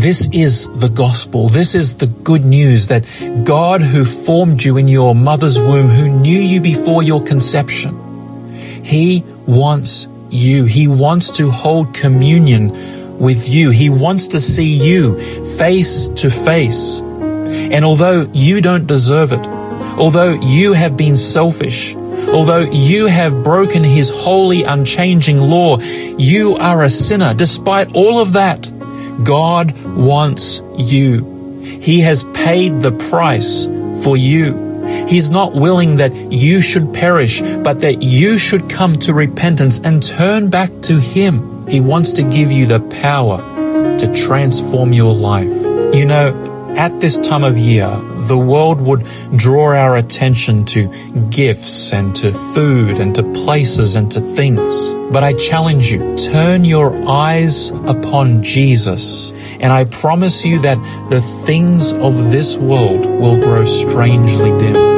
This 0.04 0.28
is 0.34 0.68
the 0.76 0.90
gospel. 0.90 1.48
This 1.48 1.76
is 1.76 1.96
the 1.96 2.08
good 2.08 2.44
news 2.44 2.90
that 2.90 3.06
God 3.46 3.82
who 3.82 4.04
formed 4.04 4.62
you 4.62 4.76
in 4.76 4.90
your 4.90 5.16
mother's 5.16 5.58
womb, 5.58 5.88
who 5.88 6.10
knew 6.10 6.38
you 6.38 6.60
before 6.60 7.04
your 7.04 7.24
conception, 7.24 8.44
He 8.84 9.24
wants 9.48 10.10
you. 10.30 10.66
He 10.66 10.90
wants 10.90 11.32
to 11.38 11.50
hold 11.50 11.94
communion 11.94 13.18
with 13.18 13.48
you. 13.48 13.70
He 13.70 13.90
wants 13.90 14.28
to 14.30 14.42
see 14.42 14.76
you 14.76 15.18
face 15.56 16.10
to 16.10 16.30
face. 16.30 17.00
And 17.00 17.86
although 17.86 18.30
you 18.34 18.60
don't 18.60 18.86
deserve 18.86 19.32
it, 19.32 19.48
although 19.98 20.34
you 20.34 20.74
have 20.74 20.98
been 20.98 21.16
selfish, 21.16 21.96
although 21.96 22.66
you 22.72 23.06
have 23.08 23.42
broken 23.42 23.86
His 23.86 24.10
holy, 24.10 24.64
unchanging 24.64 25.38
law, 25.38 25.80
you 25.80 26.58
are 26.58 26.84
a 26.84 26.90
sinner. 26.90 27.34
Despite 27.34 27.96
all 27.96 28.20
of 28.20 28.34
that, 28.34 28.70
God 29.24 29.72
wants 29.86 30.62
you. 30.78 31.62
He 31.62 32.02
has 32.02 32.24
paid 32.34 32.82
the 32.82 32.92
price 32.92 33.66
for 34.04 34.18
you. 34.18 34.74
He's 35.08 35.32
not 35.32 35.54
willing 35.54 35.98
that 35.98 36.14
you 36.32 36.62
should 36.62 36.94
perish, 36.94 37.42
but 37.42 37.80
that 37.80 38.02
you 38.02 38.38
should 38.38 38.70
come 38.70 38.98
to 39.00 39.14
repentance 39.14 39.80
and 39.80 40.04
turn 40.04 40.50
back 40.50 40.70
to 40.84 41.00
Him. 41.00 41.68
He 41.68 41.80
wants 41.80 42.12
to 42.14 42.24
give 42.24 42.52
you 42.52 42.66
the 42.66 42.82
power 42.82 43.38
to 44.00 44.14
transform 44.14 44.92
your 44.94 45.14
life. 45.14 45.48
You 45.96 46.06
know, 46.06 46.74
at 46.78 47.00
this 47.00 47.20
time 47.20 47.44
of 47.44 47.58
year, 47.58 47.88
the 48.28 48.38
world 48.38 48.82
would 48.82 49.06
draw 49.36 49.76
our 49.76 49.98
attention 49.98 50.66
to 50.66 50.88
gifts 51.30 51.94
and 51.94 52.16
to 52.18 52.34
food 52.54 52.98
and 52.98 53.16
to 53.16 53.24
places 53.46 53.96
and 53.96 54.12
to 54.12 54.22
things. 54.22 54.94
But 55.12 55.24
I 55.24 55.34
challenge 55.34 55.92
you, 55.92 56.16
turn 56.18 56.66
your 56.66 56.94
eyes 57.08 57.70
upon 57.70 58.44
Jesus. 58.44 59.32
And 59.60 59.72
I 59.72 59.86
promise 59.86 60.46
you 60.46 60.60
that 60.60 60.78
the 61.10 61.22
things 61.22 61.94
of 61.94 62.32
this 62.32 62.58
world 62.58 63.06
will 63.06 63.38
grow 63.38 63.66
strangely 63.66 64.58
dim. 64.58 64.94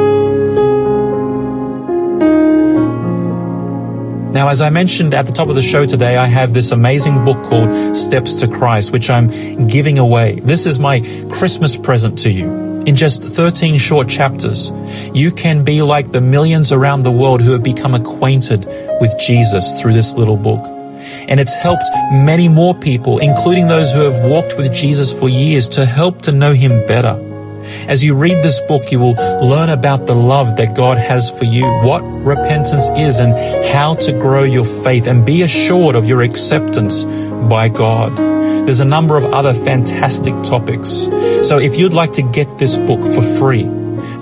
Now, 4.36 4.48
as 4.48 4.60
I 4.60 4.68
mentioned 4.68 5.14
at 5.14 5.24
the 5.24 5.32
top 5.32 5.48
of 5.48 5.54
the 5.54 5.62
show 5.62 5.86
today, 5.86 6.18
I 6.18 6.26
have 6.26 6.52
this 6.52 6.70
amazing 6.70 7.24
book 7.24 7.42
called 7.42 7.96
Steps 7.96 8.34
to 8.34 8.46
Christ, 8.46 8.92
which 8.92 9.08
I'm 9.08 9.66
giving 9.66 9.98
away. 9.98 10.40
This 10.40 10.66
is 10.66 10.78
my 10.78 11.00
Christmas 11.30 11.74
present 11.74 12.18
to 12.18 12.30
you. 12.30 12.65
In 12.86 12.94
just 12.94 13.20
13 13.20 13.78
short 13.78 14.08
chapters, 14.08 14.70
you 15.12 15.32
can 15.32 15.64
be 15.64 15.82
like 15.82 16.12
the 16.12 16.20
millions 16.20 16.70
around 16.70 17.02
the 17.02 17.10
world 17.10 17.40
who 17.40 17.50
have 17.50 17.64
become 17.64 17.94
acquainted 17.94 18.64
with 19.00 19.12
Jesus 19.18 19.74
through 19.82 19.92
this 19.92 20.14
little 20.14 20.36
book. 20.36 20.64
And 21.28 21.40
it's 21.40 21.54
helped 21.54 21.82
many 22.12 22.48
more 22.48 22.76
people, 22.76 23.18
including 23.18 23.66
those 23.66 23.92
who 23.92 24.00
have 24.08 24.30
walked 24.30 24.56
with 24.56 24.72
Jesus 24.72 25.12
for 25.12 25.28
years, 25.28 25.68
to 25.70 25.84
help 25.84 26.22
to 26.22 26.32
know 26.32 26.52
him 26.52 26.86
better. 26.86 27.20
As 27.88 28.04
you 28.04 28.14
read 28.14 28.44
this 28.44 28.60
book, 28.60 28.92
you 28.92 29.00
will 29.00 29.14
learn 29.44 29.70
about 29.70 30.06
the 30.06 30.14
love 30.14 30.56
that 30.56 30.76
God 30.76 30.96
has 30.96 31.28
for 31.28 31.44
you, 31.44 31.66
what 31.82 32.02
repentance 32.02 32.88
is, 32.90 33.18
and 33.18 33.34
how 33.66 33.94
to 33.96 34.12
grow 34.12 34.44
your 34.44 34.64
faith 34.64 35.08
and 35.08 35.26
be 35.26 35.42
assured 35.42 35.96
of 35.96 36.06
your 36.06 36.22
acceptance 36.22 37.04
by 37.48 37.68
God. 37.68 38.35
There's 38.66 38.80
a 38.80 38.84
number 38.84 39.16
of 39.16 39.24
other 39.26 39.54
fantastic 39.54 40.34
topics. 40.42 40.88
So 41.46 41.60
if 41.60 41.78
you'd 41.78 41.92
like 41.92 42.10
to 42.14 42.22
get 42.22 42.58
this 42.58 42.76
book 42.76 43.00
for 43.14 43.22
free, 43.22 43.62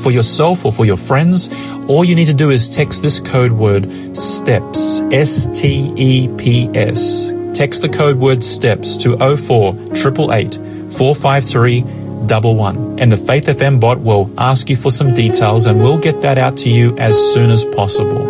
for 0.00 0.10
yourself 0.10 0.66
or 0.66 0.72
for 0.72 0.84
your 0.84 0.98
friends, 0.98 1.48
all 1.88 2.04
you 2.04 2.14
need 2.14 2.26
to 2.26 2.34
do 2.34 2.50
is 2.50 2.68
text 2.68 3.00
this 3.00 3.20
code 3.20 3.52
word 3.52 3.84
STEPS, 4.14 5.00
S 5.14 5.46
T 5.58 5.94
E 5.96 6.28
P 6.36 6.68
S. 6.74 7.32
Text 7.54 7.80
the 7.80 7.88
code 7.88 8.18
word 8.18 8.44
STEPS 8.44 8.98
to 8.98 9.16
04 9.16 9.72
453 9.96 10.90
45311. 10.90 12.98
And 12.98 13.10
the 13.10 13.16
Faith 13.16 13.46
FM 13.46 13.80
bot 13.80 14.00
will 14.00 14.30
ask 14.36 14.68
you 14.68 14.76
for 14.76 14.92
some 14.92 15.14
details 15.14 15.64
and 15.64 15.80
we'll 15.80 15.98
get 15.98 16.20
that 16.20 16.36
out 16.36 16.58
to 16.58 16.68
you 16.68 16.94
as 16.98 17.18
soon 17.32 17.48
as 17.48 17.64
possible. 17.64 18.28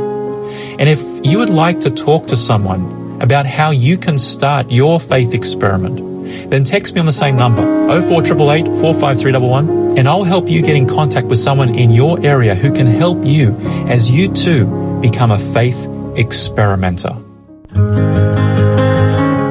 And 0.79 0.89
if 0.89 1.03
you 1.27 1.39
would 1.39 1.51
like 1.51 1.81
to 1.81 1.91
talk 1.91 2.29
to 2.29 2.37
someone 2.37 3.04
about 3.25 3.47
how 3.47 3.71
you 3.71 3.99
can 3.99 4.19
start 4.19 4.71
your 4.71 5.01
faith 5.01 5.35
experiment, 5.35 5.97
then 6.51 6.63
text 6.63 6.95
me 6.95 7.01
on 7.01 7.07
the 7.07 7.13
same 7.13 7.37
number, 7.37 7.63
04888 7.89 8.81
45311, 8.81 9.99
and 9.99 10.09
I'll 10.09 10.25
help 10.25 10.49
you 10.49 10.63
get 10.63 10.77
in 10.77 10.87
contact 10.87 11.27
with 11.27 11.39
someone 11.39 11.75
in 11.75 11.91
your 11.91 12.25
area 12.25 12.55
who 12.55 12.71
can 12.71 12.87
help 12.87 13.25
you 13.27 13.57
as 13.89 14.11
you 14.11 14.33
too 14.33 15.01
become 15.01 15.31
a 15.31 15.39
faith 15.39 15.89
experimenter. 16.17 17.17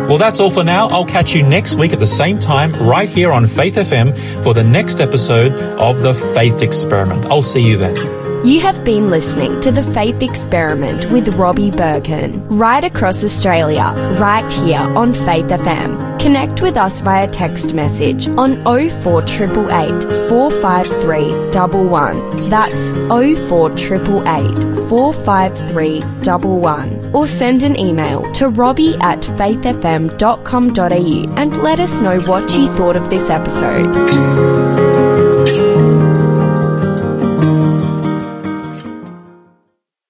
Well, 0.07 0.17
that's 0.19 0.39
all 0.39 0.51
for 0.51 0.63
now. 0.63 0.87
I'll 0.89 1.05
catch 1.05 1.33
you 1.33 1.41
next 1.41 1.75
week 1.77 1.91
at 1.91 1.99
the 1.99 2.05
same 2.05 2.37
time, 2.37 2.73
right 2.75 3.09
here 3.09 3.31
on 3.31 3.47
Faith 3.47 3.75
FM 3.75 4.43
for 4.43 4.53
the 4.53 4.63
next 4.63 5.01
episode 5.01 5.53
of 5.79 6.03
The 6.03 6.13
Faith 6.13 6.61
Experiment. 6.61 7.25
I'll 7.25 7.41
see 7.41 7.67
you 7.67 7.77
then. 7.77 8.22
You 8.45 8.59
have 8.59 8.83
been 8.83 9.09
listening 9.09 9.61
to 9.61 9.71
The 9.71 9.81
Faith 9.81 10.21
Experiment 10.21 11.09
with 11.11 11.29
Robbie 11.29 11.71
Berghan, 11.71 12.45
right 12.49 12.83
across 12.83 13.23
Australia, 13.23 13.93
right 14.19 14.51
here 14.51 14.81
on 14.81 15.13
Faith 15.13 15.45
FM. 15.45 16.19
Connect 16.19 16.61
with 16.61 16.75
us 16.75 16.99
via 16.99 17.25
text 17.25 17.73
message 17.73 18.27
on 18.27 18.61
04888 18.65 20.27
453 20.27 21.53
11. 21.53 22.49
That's 22.49 22.89
04888 23.47 24.89
453 24.89 26.01
11. 26.01 27.15
Or 27.15 27.27
send 27.27 27.63
an 27.63 27.79
email 27.79 28.29
to 28.33 28.49
robbie 28.49 28.95
at 28.95 29.21
faithfm.com.au 29.21 31.33
and 31.37 31.57
let 31.63 31.79
us 31.79 32.01
know 32.01 32.19
what 32.19 32.53
you 32.57 32.67
thought 32.67 32.97
of 32.97 33.09
this 33.09 33.29
episode. 33.29 34.62